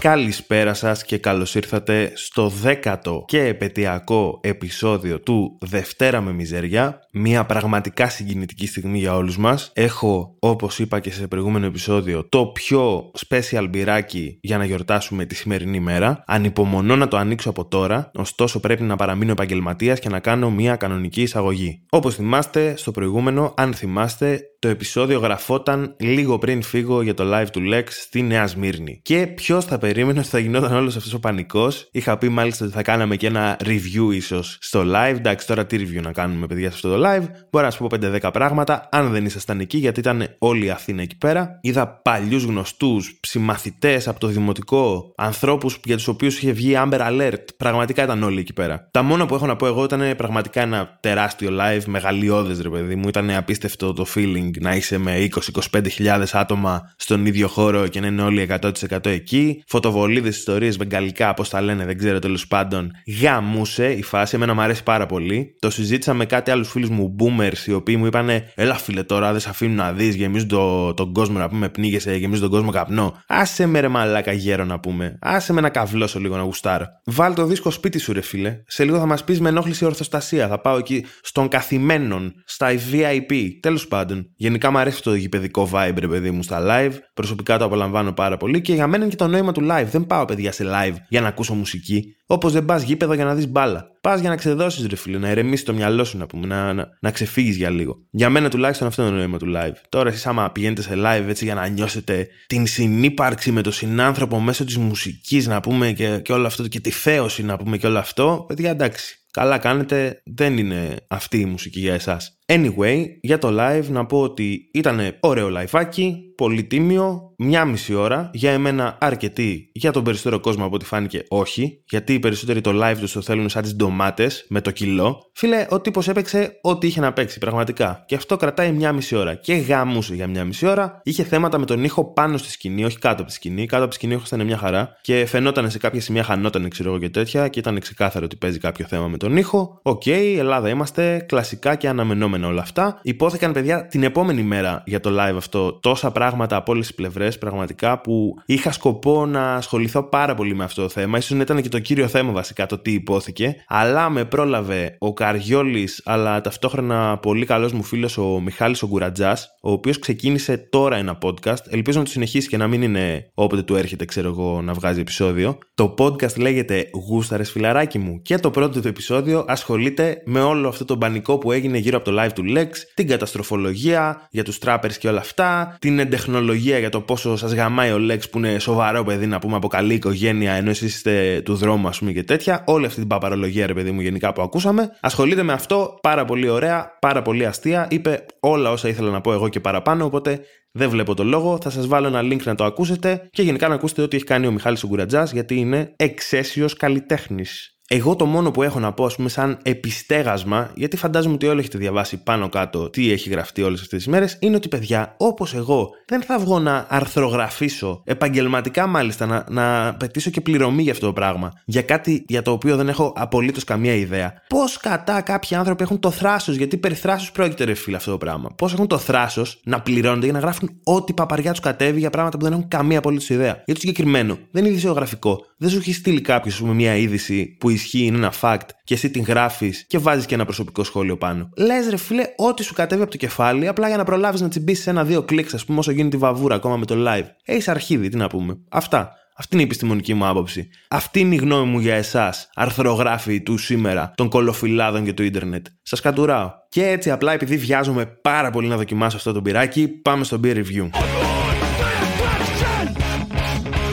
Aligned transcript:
Καλησπέρα 0.00 0.74
σας 0.74 1.04
και 1.04 1.18
καλώς 1.18 1.54
ήρθατε 1.54 2.12
στο 2.14 2.48
δέκατο 2.48 3.24
και 3.26 3.44
επαιτειακό 3.44 4.40
επεισόδιο 4.42 5.20
του 5.20 5.58
Δευτέρα 5.60 6.20
με 6.20 6.32
Μιζέρια. 6.32 7.00
Μια 7.12 7.44
πραγματικά 7.44 8.08
συγκινητική 8.08 8.66
στιγμή 8.66 8.98
για 8.98 9.16
όλους 9.16 9.38
μας. 9.38 9.70
Έχω, 9.74 10.36
όπως 10.38 10.78
είπα 10.78 11.00
και 11.00 11.12
σε 11.12 11.26
προηγούμενο 11.26 11.66
επεισόδιο, 11.66 12.28
το 12.28 12.46
πιο 12.46 13.10
special 13.26 13.66
μπυράκι 13.70 14.38
για 14.40 14.58
να 14.58 14.64
γιορτάσουμε 14.64 15.24
τη 15.24 15.34
σημερινή 15.34 15.80
μέρα. 15.80 16.24
Ανυπομονώ 16.26 16.96
να 16.96 17.08
το 17.08 17.16
ανοίξω 17.16 17.50
από 17.50 17.64
τώρα, 17.64 18.10
ωστόσο 18.14 18.60
πρέπει 18.60 18.82
να 18.82 18.96
παραμείνω 18.96 19.32
επαγγελματίας 19.32 19.98
και 19.98 20.08
να 20.08 20.20
κάνω 20.20 20.50
μια 20.50 20.76
κανονική 20.76 21.22
εισαγωγή. 21.22 21.82
Όπως 21.90 22.14
θυμάστε, 22.14 22.76
στο 22.76 22.90
προηγούμενο, 22.90 23.54
αν 23.56 23.74
θυμάστε, 23.74 24.40
το 24.58 24.68
επεισόδιο 24.68 25.18
γραφόταν 25.18 25.94
λίγο 25.98 26.38
πριν 26.38 26.62
φύγω 26.62 27.02
για 27.02 27.14
το 27.14 27.24
live 27.34 27.46
του 27.52 27.60
Lex 27.72 27.84
στη 27.88 28.22
Νέα 28.22 28.46
Σμύρνη. 28.46 29.00
Και 29.02 29.26
ποιος 29.26 29.64
θα 29.64 29.78
περίμενες 29.92 30.22
ότι 30.22 30.30
θα 30.30 30.38
γινόταν 30.38 30.76
όλος 30.76 30.96
αυτός 30.96 31.14
ο 31.14 31.20
πανικός. 31.20 31.88
Είχα 31.92 32.18
πει 32.18 32.28
μάλιστα 32.28 32.64
ότι 32.64 32.74
θα 32.74 32.82
κάναμε 32.82 33.16
και 33.16 33.26
ένα 33.26 33.56
review 33.64 34.14
ίσως 34.14 34.58
στο 34.60 34.84
live. 34.86 35.16
Εντάξει, 35.16 35.46
τώρα 35.46 35.66
τι 35.66 35.76
review 35.80 36.02
να 36.02 36.12
κάνουμε, 36.12 36.46
παιδιά, 36.46 36.68
σε 36.68 36.74
αυτό 36.74 36.96
το 36.96 37.02
live. 37.06 37.24
Μπορώ 37.50 37.64
να 37.64 37.70
σου 37.70 37.86
πω 37.86 37.86
5-10 38.22 38.30
πράγματα, 38.32 38.88
αν 38.92 39.10
δεν 39.10 39.24
ήσασταν 39.24 39.60
εκεί, 39.60 39.78
γιατί 39.78 40.00
ήταν 40.00 40.26
όλη 40.38 40.64
η 40.64 40.70
Αθήνα 40.70 41.02
εκεί 41.02 41.16
πέρα. 41.16 41.58
Είδα 41.60 41.88
παλιούς 41.88 42.44
γνωστούς, 42.44 43.18
συμμαθητές 43.22 44.08
από 44.08 44.20
το 44.20 44.26
δημοτικό, 44.26 45.12
ανθρώπους 45.16 45.78
για 45.84 45.96
τους 45.96 46.08
οποίους 46.08 46.36
είχε 46.36 46.52
βγει 46.52 46.74
Amber 46.76 47.00
Alert. 47.00 47.44
Πραγματικά 47.56 48.02
ήταν 48.02 48.22
όλοι 48.22 48.40
εκεί 48.40 48.52
πέρα. 48.52 48.88
Τα 48.90 49.02
μόνα 49.02 49.26
που 49.26 49.34
έχω 49.34 49.46
να 49.46 49.56
πω 49.56 49.66
εγώ 49.66 49.84
ήταν 49.84 50.16
πραγματικά 50.16 50.60
ένα 50.60 50.98
τεράστιο 51.00 51.50
live, 51.60 51.84
μεγαλειώδες 51.86 52.60
ρε 52.60 52.68
παιδί 52.68 52.94
μου. 52.94 53.08
Ήταν 53.08 53.30
απίστευτο 53.30 53.92
το 53.92 54.06
feeling 54.14 54.50
να 54.60 54.74
είσαι 54.74 54.98
με 54.98 55.28
20-25 55.70 56.24
άτομα 56.32 56.92
στον 56.96 57.26
ίδιο 57.26 57.48
χώρο 57.48 57.86
και 57.86 58.00
να 58.00 58.06
είναι 58.06 58.22
όλοι 58.22 58.48
100% 58.60 59.06
εκεί. 59.06 59.62
Φωτοβολίδες, 59.82 60.36
ιστορίες, 60.36 60.76
βεγγαλικά, 60.76 61.34
πώς 61.34 61.48
τα 61.48 61.60
λένε, 61.60 61.84
δεν 61.84 61.98
ξέρω 61.98 62.18
τέλος 62.18 62.46
πάντων. 62.46 62.90
Γαμούσε 63.22 63.92
η 63.92 64.02
φάση, 64.02 64.36
εμένα 64.36 64.54
μου 64.54 64.60
αρέσει 64.60 64.82
πάρα 64.82 65.06
πολύ. 65.06 65.56
Το 65.58 65.70
συζήτησα 65.70 66.14
με 66.14 66.24
κάτι 66.24 66.50
άλλους 66.50 66.70
φίλους 66.70 66.88
μου, 66.88 67.16
boomers, 67.18 67.66
οι 67.66 67.72
οποίοι 67.72 67.96
μου 67.98 68.06
είπαν 68.06 68.30
Ελά, 68.54 68.74
φίλε, 68.74 69.02
τώρα 69.02 69.30
δεν 69.30 69.40
σε 69.40 69.48
αφήνουν 69.48 69.76
να 69.76 69.92
δεις, 69.92 70.14
γεμίζουν 70.14 70.48
το, 70.48 70.94
τον 70.94 71.12
κόσμο 71.12 71.38
να 71.38 71.48
πούμε, 71.48 71.68
πνίγεσαι, 71.68 72.14
γεμίζουν 72.16 72.42
τον 72.42 72.50
κόσμο 72.50 72.70
καπνό. 72.70 73.22
Άσε 73.26 73.66
με 73.66 73.80
ρε 73.80 73.88
μαλάκα 73.88 74.32
γέρο 74.32 74.64
να 74.64 74.80
πούμε. 74.80 75.18
Άσε 75.20 75.52
με 75.52 75.60
να 75.60 75.68
καβλώσω 75.68 76.18
λίγο 76.18 76.36
να 76.36 76.42
γουστάρω. 76.42 76.86
Βάλ 77.04 77.34
το 77.34 77.44
δίσκο 77.44 77.70
σπίτι 77.70 77.98
σου, 77.98 78.12
ρε 78.12 78.20
φίλε. 78.20 78.62
Σε 78.66 78.84
λίγο 78.84 78.98
θα 78.98 79.06
μας 79.06 79.24
πεις 79.24 79.40
με 79.40 79.48
ενόχληση 79.48 79.84
ορθοστασία. 79.84 80.48
Θα 80.48 80.60
πάω 80.60 80.76
εκεί 80.76 81.04
στον 81.22 81.48
καθημένον, 81.48 82.32
στα 82.44 82.68
VIP. 82.92 83.48
Τέλος 83.60 83.88
πάντων. 83.88 84.26
Γενικά 84.36 84.70
μου 84.70 84.78
αρέσει 84.78 85.02
το 85.02 85.14
γηπαιδικό 85.14 85.70
vibe, 85.72 85.96
ρε 85.98 86.08
παιδί 86.08 86.30
μου, 86.30 86.42
στα 86.42 86.60
live. 86.68 86.92
Προσωπικά 87.14 87.58
το 87.58 87.64
απολαμβάνω 87.64 88.12
πάρα 88.12 88.36
πολύ 88.36 88.60
και 88.60 88.74
για 88.74 88.86
μένα 88.86 89.02
είναι 89.02 89.12
και 89.12 89.16
το 89.16 89.26
νόημα 89.26 89.52
του 89.52 89.62
live. 89.70 89.86
Δεν 89.90 90.06
πάω, 90.06 90.24
παιδιά, 90.24 90.52
σε 90.52 90.64
live 90.66 90.94
για 91.08 91.20
να 91.20 91.28
ακούσω 91.28 91.54
μουσική. 91.54 92.14
Όπως 92.26 92.52
δεν 92.52 92.64
πας 92.64 92.82
γήπεδο 92.82 93.14
για 93.14 93.24
να 93.24 93.34
δεις 93.34 93.48
μπάλα. 93.48 93.90
Πας 94.00 94.20
για 94.20 94.28
να 94.28 94.36
ξεδώσεις, 94.36 94.86
ρε 94.86 94.96
φίλε, 94.96 95.18
να 95.18 95.30
ηρεμήσεις 95.30 95.64
το 95.64 95.72
μυαλό 95.72 96.04
σου, 96.04 96.18
να 96.18 96.26
πούμε, 96.26 96.46
να, 96.46 96.72
να, 96.72 96.88
να 97.00 97.10
ξεφύγεις 97.10 97.56
για 97.56 97.70
λίγο. 97.70 97.98
Για 98.10 98.30
μένα 98.30 98.48
τουλάχιστον 98.48 98.86
αυτό 98.86 99.02
είναι 99.02 99.10
το 99.10 99.16
νόημα 99.16 99.38
του 99.38 99.52
live. 99.56 99.76
Τώρα, 99.88 100.08
εσείς, 100.08 100.26
άμα 100.26 100.50
πηγαίνετε 100.50 100.82
σε 100.82 100.94
live 100.96 101.24
έτσι 101.28 101.44
για 101.44 101.54
να 101.54 101.66
νιώσετε 101.66 102.28
την 102.46 102.66
συνύπαρξη 102.66 103.52
με 103.52 103.60
τον 103.62 103.72
συνάνθρωπο 103.72 104.40
μέσω 104.40 104.64
της 104.64 104.76
μουσικής, 104.76 105.46
να 105.46 105.60
πούμε, 105.60 105.92
και, 105.92 106.18
και 106.18 106.32
όλο 106.32 106.46
αυτό, 106.46 106.68
και 106.68 106.80
τη 106.80 106.90
θέωση, 106.90 107.42
να 107.42 107.56
πούμε, 107.56 107.76
και 107.76 107.86
όλο 107.86 107.98
αυτό, 107.98 108.44
παιδιά, 108.48 108.70
εντάξει. 108.70 109.14
Καλά 109.32 109.58
κάνετε, 109.58 110.22
δεν 110.24 110.58
είναι 110.58 110.96
αυτή 111.08 111.40
η 111.40 111.44
μουσική 111.44 111.80
για 111.80 111.94
εσάς. 111.94 112.38
Anyway, 112.52 113.04
για 113.20 113.38
το 113.38 113.48
live 113.60 113.84
να 113.88 114.06
πω 114.06 114.20
ότι 114.20 114.70
ήταν 114.72 115.00
ωραίο 115.20 115.48
live 115.56 115.85
άκι, 115.85 116.14
πολύ 116.36 116.64
τίμιο, 116.64 117.34
μια 117.38 117.64
μισή 117.64 117.94
ώρα, 117.94 118.30
για 118.32 118.50
εμένα 118.50 118.98
αρκετή, 119.00 119.70
για 119.72 119.92
τον 119.92 120.04
περισσότερο 120.04 120.40
κόσμο 120.40 120.64
από 120.64 120.74
ό,τι 120.74 120.84
φάνηκε 120.84 121.24
όχι, 121.28 121.82
γιατί 121.88 122.14
οι 122.14 122.18
περισσότεροι 122.18 122.60
το 122.60 122.70
live 122.74 122.96
τους 123.00 123.12
το 123.12 123.20
θέλουν 123.20 123.48
σαν 123.48 123.62
τις 123.62 123.76
ντομάτες 123.76 124.46
με 124.48 124.60
το 124.60 124.70
κιλό. 124.70 125.30
Φίλε, 125.32 125.66
ο 125.70 125.80
τύπος 125.80 126.08
έπαιξε 126.08 126.58
ό,τι 126.62 126.86
είχε 126.86 127.00
να 127.00 127.12
παίξει, 127.12 127.38
πραγματικά. 127.38 128.04
Και 128.06 128.14
αυτό 128.14 128.36
κρατάει 128.36 128.72
μια 128.72 128.92
μισή 128.92 129.16
ώρα. 129.16 129.34
Και 129.34 129.54
γαμούσε 129.54 130.14
για 130.14 130.26
μια 130.26 130.44
μισή 130.44 130.66
ώρα. 130.66 131.00
Είχε 131.04 131.22
θέματα 131.22 131.58
με 131.58 131.66
τον 131.66 131.84
ήχο 131.84 132.12
πάνω 132.12 132.36
στη 132.36 132.50
σκηνή, 132.50 132.84
όχι 132.84 132.98
κάτω 132.98 133.14
από 133.14 133.24
τη 133.24 133.32
σκηνή. 133.32 133.66
Κάτω 133.66 133.82
από 133.82 133.90
τη 133.90 133.96
σκηνή 133.96 134.20
ήταν 134.26 134.44
μια 134.44 134.56
χαρά. 134.56 134.96
Και 135.00 135.26
φαινόταν 135.26 135.70
σε 135.70 135.78
κάποια 135.78 136.00
σημεία 136.00 136.22
χανόταν, 136.22 136.68
ξέρω 136.68 136.88
εγώ 136.88 136.98
και 136.98 137.08
τέτοια. 137.08 137.48
Και 137.48 137.58
ήταν 137.58 137.80
ξεκάθαρο 137.80 138.24
ότι 138.24 138.36
παίζει 138.36 138.58
κάποιο 138.58 138.86
θέμα 138.86 139.08
με 139.08 139.16
τον 139.16 139.36
ήχο. 139.36 139.80
OK, 139.82 140.02
okay, 140.06 140.34
Ελλάδα 140.38 140.68
είμαστε, 140.68 141.24
κλασικά 141.28 141.74
και 141.74 141.88
αναμενόμενα 141.88 142.39
όλα 142.44 142.60
αυτά. 142.60 142.98
Ειπώθηκαν, 143.02 143.52
παιδιά, 143.52 143.86
την 143.86 144.02
επόμενη 144.02 144.42
μέρα 144.42 144.82
για 144.86 145.00
το 145.00 145.10
live 145.10 145.36
αυτό 145.36 145.72
τόσα 145.72 146.10
πράγματα 146.10 146.56
από 146.56 146.72
όλες 146.72 146.86
τις 146.86 146.94
πλευρές, 146.94 147.38
πραγματικά 147.38 148.00
που 148.00 148.34
είχα 148.46 148.72
σκοπό 148.72 149.26
να 149.26 149.54
ασχοληθώ 149.54 150.02
πάρα 150.02 150.34
πολύ 150.34 150.54
με 150.54 150.64
αυτό 150.64 150.82
το 150.82 150.88
θέμα. 150.88 151.20
σω 151.20 151.36
ήταν 151.36 151.62
και 151.62 151.68
το 151.68 151.78
κύριο 151.78 152.08
θέμα 152.08 152.32
βασικά 152.32 152.66
το 152.66 152.78
τι 152.78 152.92
υπόθηκε. 152.92 153.54
Αλλά 153.68 154.10
με 154.10 154.24
πρόλαβε 154.24 154.96
ο 154.98 155.12
Καριόλης, 155.12 156.02
αλλά 156.04 156.40
ταυτόχρονα 156.40 157.18
πολύ 157.18 157.46
καλός 157.46 157.72
μου 157.72 157.82
φίλος 157.82 158.18
ο 158.18 158.40
Μιχάλης 158.40 158.82
ο 158.82 158.86
Γκουρατζά, 158.86 159.36
ο 159.62 159.72
οποίος 159.72 159.98
ξεκίνησε 159.98 160.56
τώρα 160.56 160.96
ένα 160.96 161.18
podcast. 161.22 161.66
Ελπίζω 161.68 161.98
να 161.98 162.04
το 162.04 162.10
συνεχίσει 162.10 162.48
και 162.48 162.56
να 162.56 162.66
μην 162.66 162.82
είναι 162.82 163.30
όποτε 163.34 163.62
του 163.62 163.74
έρχεται, 163.74 164.04
ξέρω 164.04 164.28
εγώ, 164.28 164.62
να 164.62 164.72
βγάζει 164.72 165.00
επεισόδιο. 165.00 165.58
Το 165.74 165.94
podcast 165.98 166.36
λέγεται 166.36 166.90
Γούσταρες 167.08 167.50
φιλαράκι 167.50 167.98
μου 167.98 168.22
και 168.22 168.38
το 168.38 168.50
πρώτο 168.50 168.80
του 168.80 168.88
επεισόδιο 168.88 169.44
ασχολείται 169.48 170.22
με 170.24 170.40
όλο 170.40 170.68
αυτό 170.68 170.84
το 170.84 170.98
πανικό 170.98 171.38
που 171.38 171.52
έγινε 171.52 171.78
γύρω 171.78 171.96
από 171.96 172.04
το 172.04 172.12
live 172.20 172.32
του 172.34 172.44
Lex, 172.56 172.68
την 172.94 173.08
καταστροφολογία 173.08 174.28
για 174.30 174.44
τους 174.44 174.58
trappers 174.64 174.92
και 174.98 175.08
όλα 175.08 175.20
αυτά, 175.20 175.76
την 175.78 175.98
εντεχνολογία 175.98 176.78
για 176.78 176.88
το 176.88 177.00
πόσο 177.00 177.36
σας 177.36 177.52
γαμάει 177.52 177.90
ο 177.90 177.98
Lex 178.10 178.30
που 178.30 178.38
είναι 178.38 178.58
σοβαρό 178.58 179.04
παιδί 179.04 179.26
να 179.26 179.38
πούμε 179.38 179.56
από 179.56 179.68
καλή 179.68 179.94
οικογένεια 179.94 180.52
ενώ 180.52 180.70
εσείς 180.70 180.94
είστε 180.94 181.40
του 181.44 181.54
δρόμου 181.54 181.88
ας 181.88 181.98
πούμε 181.98 182.12
και 182.12 182.22
τέτοια. 182.22 182.64
Όλη 182.66 182.86
αυτή 182.86 182.98
την 182.98 183.08
παπαρολογία 183.08 183.66
ρε 183.66 183.74
παιδί 183.74 183.90
μου 183.90 184.00
γενικά 184.00 184.32
που 184.32 184.42
ακούσαμε. 184.42 184.90
Ασχολείται 185.00 185.42
με 185.42 185.52
αυτό 185.52 185.98
πάρα 186.02 186.24
πολύ 186.24 186.48
ωραία, 186.48 186.96
πάρα 187.00 187.22
πολύ 187.22 187.46
αστεία. 187.46 187.86
Είπε 187.90 188.26
όλα 188.40 188.70
όσα 188.70 188.88
ήθελα 188.88 189.10
να 189.10 189.20
πω 189.20 189.32
εγώ 189.32 189.48
και 189.48 189.60
παραπάνω 189.60 190.04
οπότε 190.04 190.40
δεν 190.72 190.90
βλέπω 190.90 191.14
το 191.14 191.24
λόγο. 191.24 191.58
Θα 191.62 191.70
σας 191.70 191.86
βάλω 191.86 192.06
ένα 192.06 192.20
link 192.20 192.42
να 192.42 192.54
το 192.54 192.64
ακούσετε 192.64 193.28
και 193.30 193.42
γενικά 193.42 193.68
να 193.68 193.74
ακούσετε 193.74 194.02
ό,τι 194.02 194.16
έχει 194.16 194.24
κάνει 194.24 194.46
ο 194.46 194.52
Μιχάλης 194.52 194.82
Ογκουρατζά 194.82 195.24
γιατί 195.24 195.54
είναι 195.54 195.92
εξαίσιος 195.96 196.74
καλλιτέχνης. 196.74 197.79
Εγώ 197.92 198.16
το 198.16 198.26
μόνο 198.26 198.50
που 198.50 198.62
έχω 198.62 198.78
να 198.78 198.92
πω, 198.92 199.04
ας 199.04 199.16
πούμε, 199.16 199.28
σαν 199.28 199.58
επιστέγασμα, 199.62 200.70
γιατί 200.74 200.96
φαντάζομαι 200.96 201.34
ότι 201.34 201.46
όλοι 201.46 201.60
έχετε 201.60 201.78
διαβάσει 201.78 202.22
πάνω 202.22 202.48
κάτω 202.48 202.90
τι 202.90 203.12
έχει 203.12 203.30
γραφτεί 203.30 203.62
όλες 203.62 203.80
αυτές 203.80 203.98
τις 203.98 204.12
μέρες, 204.12 204.36
είναι 204.40 204.56
ότι 204.56 204.68
παιδιά, 204.68 205.14
όπως 205.16 205.54
εγώ, 205.54 205.90
δεν 206.06 206.22
θα 206.22 206.38
βγω 206.38 206.58
να 206.58 206.86
αρθρογραφήσω, 206.88 208.02
επαγγελματικά 208.04 208.86
μάλιστα, 208.86 209.26
να, 209.26 209.44
να 209.48 209.94
πετήσω 209.94 210.30
και 210.30 210.40
πληρωμή 210.40 210.82
για 210.82 210.92
αυτό 210.92 211.06
το 211.06 211.12
πράγμα. 211.12 211.52
Για 211.64 211.82
κάτι 211.82 212.24
για 212.28 212.42
το 212.42 212.50
οποίο 212.50 212.76
δεν 212.76 212.88
έχω 212.88 213.12
απολύτως 213.16 213.64
καμία 213.64 213.94
ιδέα. 213.94 214.32
Πώς 214.48 214.76
κατά 214.76 215.20
κάποιοι 215.20 215.56
άνθρωποι 215.56 215.82
έχουν 215.82 215.98
το 215.98 216.10
θράσος, 216.10 216.56
γιατί 216.56 216.76
περί 216.76 216.94
θράσο 216.94 217.32
πρόκειται 217.32 217.64
ρε 217.64 217.74
φίλε 217.74 217.96
αυτό 217.96 218.10
το 218.10 218.18
πράγμα; 218.18 218.50
Πώς 218.56 218.72
έχουν 218.72 218.86
το 218.86 218.98
θράσος 218.98 219.60
να 219.64 219.80
πληρώνονται 219.80 220.24
για 220.24 220.34
να 220.34 220.40
γράφουν 220.40 220.70
ό,τι 220.84 221.12
παπαριά 221.12 221.50
τους 221.50 221.60
κατέβει 221.60 221.98
για 221.98 222.10
πράγματα 222.10 222.38
που 222.38 222.44
δεν 222.44 222.52
έχουν 222.52 222.68
καμία 222.68 222.98
απολύτως 222.98 223.28
ιδέα; 223.30 223.62
Για 223.64 223.74
το 223.74 223.80
συγκεκριμένο, 223.80 224.38
δεν 224.50 224.62
είναι 224.62 224.72
ειδησιογραφικό. 224.72 225.44
Δεν 225.56 225.70
σου 225.70 225.78
έχει 225.78 225.92
στείλει 225.92 226.20
κάποιος 226.20 226.60
μια 226.60 226.96
είδηση 226.96 227.56
που 227.60 227.70
ισχύει, 227.80 228.04
είναι 228.04 228.16
ένα 228.16 228.32
fact 228.40 228.68
και 228.84 228.94
εσύ 228.94 229.10
την 229.10 229.22
γράφεις 229.22 229.84
και 229.86 229.98
βάζεις 229.98 230.26
και 230.26 230.34
ένα 230.34 230.44
προσωπικό 230.44 230.84
σχόλιο 230.84 231.16
πάνω. 231.16 231.48
Λες, 231.56 231.88
ρε 231.88 231.96
φίλε, 231.96 232.24
ό,τι 232.36 232.62
σου 232.62 232.74
κατέβει 232.74 233.02
από 233.02 233.10
το 233.10 233.16
κεφάλι, 233.16 233.68
απλά 233.68 233.88
για 233.88 233.96
να 233.96 234.04
προλάβεις 234.04 234.40
να 234.40 234.48
τσιμπήσεις 234.48 234.86
ένα-δύο 234.86 235.22
κλικς, 235.22 235.54
ας 235.54 235.64
πούμε, 235.64 235.78
όσο 235.78 235.90
γίνει 235.90 236.08
τη 236.08 236.16
βαβούρα 236.16 236.54
ακόμα 236.54 236.76
με 236.76 236.84
το 236.84 236.94
live. 236.98 237.26
Έχει 237.44 237.70
αρχίδι, 237.70 238.08
τι 238.08 238.16
να 238.16 238.26
πούμε. 238.26 238.58
Αυτά. 238.70 239.14
Αυτή 239.36 239.54
είναι 239.54 239.62
η 239.62 239.66
επιστημονική 239.66 240.14
μου 240.14 240.26
άποψη. 240.26 240.68
Αυτή 240.88 241.20
είναι 241.20 241.34
η 241.34 241.38
γνώμη 241.38 241.70
μου 241.70 241.78
για 241.78 241.94
εσάς, 241.94 242.50
αρθρογράφοι 242.54 243.42
του 243.42 243.56
σήμερα, 243.56 244.12
των 244.16 244.28
κολοφυλάδων 244.28 245.04
και 245.04 245.12
του 245.12 245.22
ίντερνετ. 245.22 245.66
Σας 245.82 246.00
κατουράω. 246.00 246.50
Και 246.68 246.86
έτσι 246.86 247.10
απλά 247.10 247.32
επειδή 247.32 247.56
βιάζομαι 247.56 248.06
πάρα 248.06 248.50
πολύ 248.50 248.68
να 248.68 248.76
δοκιμάσω 248.76 249.16
αυτό 249.16 249.32
το 249.32 249.42
πυράκι, 249.42 249.88
πάμε 249.88 250.24
στο 250.24 250.40
beer 250.44 250.56
review. 250.56 250.88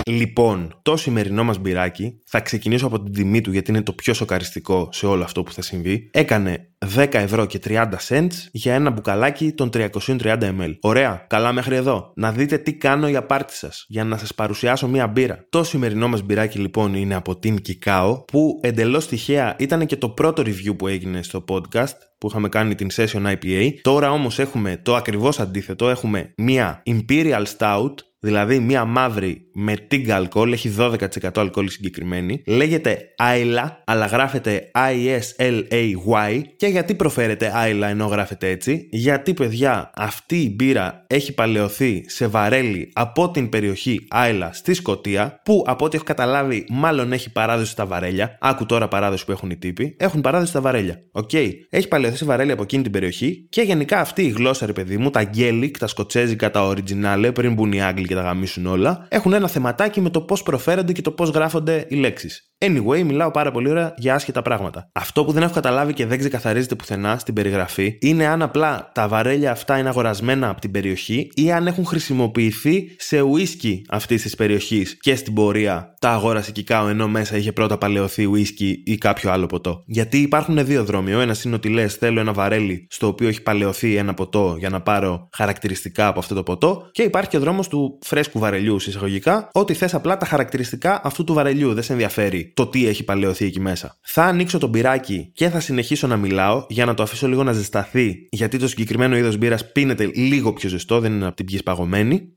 Λοιπόν, 0.10 0.80
το 0.82 0.98
σημερινό 0.98 1.44
μας 1.44 1.58
μπυράκι, 1.58 2.22
θα 2.26 2.40
ξεκινήσω 2.40 2.86
από 2.88 3.04
την 3.04 3.14
τιμή 3.14 3.42
του 3.42 3.52
γιατί 3.52 3.72
είναι 3.72 3.82
το 3.82 3.94
πιο 3.94 4.14
σοκαριστικό 4.14 4.90
σε 4.92 5.06
όλο 5.06 5.24
αυτό 5.24 5.44
που 5.44 5.52
θα 5.52 5.62
συμβεί. 5.62 6.10
Έκανε 6.14 6.70
10 6.96 7.08
ευρώ 7.12 7.46
και 7.46 7.60
30 7.68 7.86
cents 8.08 8.28
για 8.52 8.74
ένα 8.74 8.90
μπουκαλάκι 8.90 9.52
των 9.52 9.70
330 9.74 10.38
ml. 10.42 10.76
Ωραία, 10.82 11.26
καλά 11.30 11.52
μέχρι 11.52 11.76
εδώ. 11.76 12.12
Να 12.16 12.32
δείτε 12.32 12.58
τι 12.58 12.74
κάνω 12.74 13.08
για 13.08 13.26
πάρτι 13.26 13.54
σας, 13.54 13.86
για 13.88 14.04
να 14.04 14.18
σας 14.18 14.36
παρουσιάσω 14.36 14.88
μία 14.88 15.08
μπύρα. 15.08 15.46
Το 15.50 15.64
σημερινό 15.64 16.08
μας 16.08 16.22
μπυράκι 16.22 16.60
λοιπόν 16.60 16.94
είναι 16.94 17.16
από 17.16 17.38
την 17.38 17.58
Kikao, 17.68 18.24
που 18.28 18.60
εντελώς 18.62 19.08
τυχαία 19.08 19.56
ήταν 19.60 19.86
και 19.86 19.96
το 19.96 20.10
πρώτο 20.10 20.44
review 20.46 20.78
που 20.78 20.88
έγινε 20.88 21.24
στο 21.24 21.44
podcast 21.48 21.98
που 22.18 22.28
είχαμε 22.28 22.50
κάνει 22.50 22.76
την 22.76 22.88
Session 22.94 23.36
IPA. 23.36 23.74
Τώρα 23.82 24.12
όμως 24.12 24.40
έχουμε 24.40 24.80
το 24.84 24.96
ακριβώς 24.96 25.40
αντίθετο, 25.40 25.90
έχουμε 25.90 26.34
μία 26.38 26.84
Imperial 26.86 27.44
Stout 27.58 27.94
δηλαδή 28.28 28.60
μία 28.60 28.86
μαύρη 28.86 29.48
με 29.54 29.76
τίγκα 29.88 30.16
αλκοόλ, 30.16 30.52
έχει 30.52 30.76
12% 30.80 30.96
αλκοόλ 31.36 31.70
συγκεκριμένη. 31.70 32.42
Λέγεται 32.46 33.00
Isla, 33.18 33.70
αλλά 33.86 34.06
γράφεται 34.06 34.72
I-S-L-A-Y. 34.76 36.42
Και 36.58 36.68
γιατί 36.68 36.94
προφέρεται 36.94 37.52
Isla 37.56 37.88
ενώ 37.90 38.06
γράφεται 38.06 38.50
έτσι, 38.50 38.88
γιατί 38.92 39.34
παιδιά 39.34 39.92
αυτή 39.96 40.36
η 40.36 40.54
μπύρα 40.56 41.06
έχει 41.08 41.34
παλαιωθεί 41.34 42.04
σε 42.08 42.28
βαρέλι 42.28 42.92
από 42.94 43.32
την 43.32 43.50
περιοχή 43.50 44.08
Isla 44.14 44.50
στη 44.52 44.74
Σκωτία, 44.74 45.42
που 45.44 45.64
από 45.68 45.86
ό,τι 45.86 45.96
έχω 45.96 46.06
καταλάβει, 46.06 46.66
μάλλον 46.70 47.12
έχει 47.12 47.32
παράδοση 47.32 47.72
στα 47.72 47.86
βαρέλια. 47.86 48.38
Άκου 48.42 48.66
τώρα 48.66 48.88
παράδοση 48.88 49.26
που 49.26 49.32
έχουν 49.32 49.50
οι 49.50 49.58
τύποι. 49.58 49.96
Έχουν 50.00 50.22
παράδοση 50.22 50.50
στα 50.50 50.62
βαρέλια. 50.62 51.02
OK. 51.12 51.30
Okay. 51.34 51.52
Έχει 51.70 51.88
παλαιωθεί 51.88 52.18
σε 52.18 52.26
βαρέλια 52.26 52.54
από 52.54 52.64
εκείνη 52.64 52.84
την 52.84 52.92
περιοχή 52.92 53.48
και 53.50 53.62
γενικά 53.62 54.00
αυτή 54.00 54.22
η 54.22 54.30
γλώσσα, 54.30 54.66
ρε 54.66 54.74
παιδί 54.74 54.98
μου, 54.98 55.10
τα 55.10 55.24
Gaelic, 55.24 55.78
τα 55.78 55.88
σκοτσέζικα, 55.88 56.52
τα 56.52 56.74
original, 56.74 57.32
πριν 57.34 57.54
μπουν 57.54 57.72
οι 57.72 57.82
Άγγλοι 57.82 58.08
και 58.08 58.16
τα 58.18 58.24
γαμίσουν 58.24 58.66
όλα, 58.66 59.06
έχουν 59.10 59.34
ένα 59.34 59.48
θεματάκι 59.48 60.02
με 60.02 60.10
το 60.10 60.22
πώς 60.22 60.44
προφέρονται 60.44 60.92
και 60.92 61.02
το 61.02 61.12
πώς 61.12 61.30
γράφονται 61.30 61.86
οι 61.90 61.96
λέξεις. 61.96 62.52
Anyway, 62.66 63.04
μιλάω 63.04 63.32
πάρα 63.32 63.52
πολύ 63.52 63.70
ώρα 63.70 63.94
για 63.98 64.16
άσχετα 64.16 64.42
πράγματα. 64.42 64.90
Αυτό 64.92 65.26
που 65.26 65.32
δεν 65.32 65.44
έχω 65.44 65.54
καταλάβει 65.54 65.94
και 65.94 66.06
δεν 66.06 66.20
ξεκαθαρίζεται 66.20 66.76
πουθενά 66.76 67.18
στην 67.18 67.34
περιγραφή 67.34 67.98
είναι 68.02 68.26
αν 68.26 68.42
απλά 68.42 68.92
τα 68.94 69.08
βαρέλια 69.08 69.52
αυτά 69.52 69.78
είναι 69.78 69.90
αγορασμένα 69.90 70.50
από 70.50 70.62
την 70.62 70.72
περιοχή 70.72 71.32
ή 71.34 71.52
αν 71.52 71.68
έχουν 71.68 71.86
χρησιμοποιηθεί 71.86 72.96
σε 72.98 73.22
ουίσκι 73.22 73.82
αυτής 73.90 74.22
της 74.22 74.36
περιοχής 74.36 74.98
και 75.00 75.16
στην 75.16 75.34
πορεία 75.34 75.94
τα 76.00 76.10
αγόρασε 76.10 76.52
Κικάο 76.52 76.88
ενώ 76.88 77.08
μέσα 77.08 77.38
είχε 77.38 77.52
πρώτα 77.52 77.78
παλαιωθεί 77.78 78.26
ουίσκι 78.26 78.84
ή 78.86 78.98
κάποιο 78.98 79.32
άλλο 79.32 79.46
ποτό. 79.46 79.84
Γιατί 79.86 80.18
υπάρχουν 80.18 80.66
δύο 80.66 80.84
δρόμοι. 80.84 81.14
Ο 81.14 81.20
ένας 81.20 81.44
είναι 81.44 81.56
ότι 81.56 81.70
λες: 81.70 81.94
Θέλω 81.94 82.20
ένα 82.20 82.34
βαρέλι 82.34 82.88
στο 82.90 83.08
οποίο 83.08 83.28
έχει 83.28 83.42
παλαιωθεί 83.42 83.96
ένα 83.96 84.14
ποτό 84.14 84.56
για 84.60 84.70
να 84.70 84.82
πάρω 84.82 85.30
χαρακτηριστικά 85.36 86.08
από 86.08 86.20
αυτό 86.20 86.36
το 86.36 86.44
ποτό. 86.44 86.90
Και 86.92 87.02
υπάρχει 87.02 87.30
και 87.30 87.38
ο 87.38 87.40
δρόμος 87.40 87.68
του 87.68 88.00
φρέσκου 88.06 88.40
βαρελιού, 88.40 88.76
εισαγωγικά, 88.76 89.50
ότι 89.54 89.74
θες 89.74 89.94
απλά 89.94 90.18
τα 90.18 90.26
χαρακτηριστικά 90.26 91.02
αυτού 91.04 91.24
του 91.24 91.34
βαρελιού. 91.34 91.74
Δεν 91.74 91.84
σε 91.84 91.92
ενδιαφέρει 91.92 92.47
το 92.54 92.68
τι 92.68 92.88
έχει 92.88 93.04
παλαιωθεί 93.04 93.46
εκεί 93.46 93.60
μέσα. 93.60 93.98
Θα 94.02 94.24
ανοίξω 94.24 94.58
το 94.58 94.68
μπυράκι 94.68 95.32
και 95.34 95.50
θα 95.50 95.60
συνεχίσω 95.60 96.08
να 96.08 96.18
μιλάω 96.18 96.66
για 96.70 96.86
να 96.86 96.94
το 96.94 97.04
αφήσω 97.04 97.28
λίγο 97.28 97.44
να 97.44 97.54
ζεσταθεί, 97.54 98.28
γιατί 98.32 98.58
το 98.58 98.68
συγκεκριμένο 98.68 99.18
είδος 99.18 99.38
μπύρας 99.38 99.72
πίνεται 99.72 100.12
λίγο 100.16 100.54
πιο 100.54 100.70
ζεστό, 100.70 101.00
δεν 101.00 101.14
είναι 101.14 101.26
από 101.26 101.36
την 101.36 101.46
πιες 101.46 101.64
παγωμένη. 101.64 102.32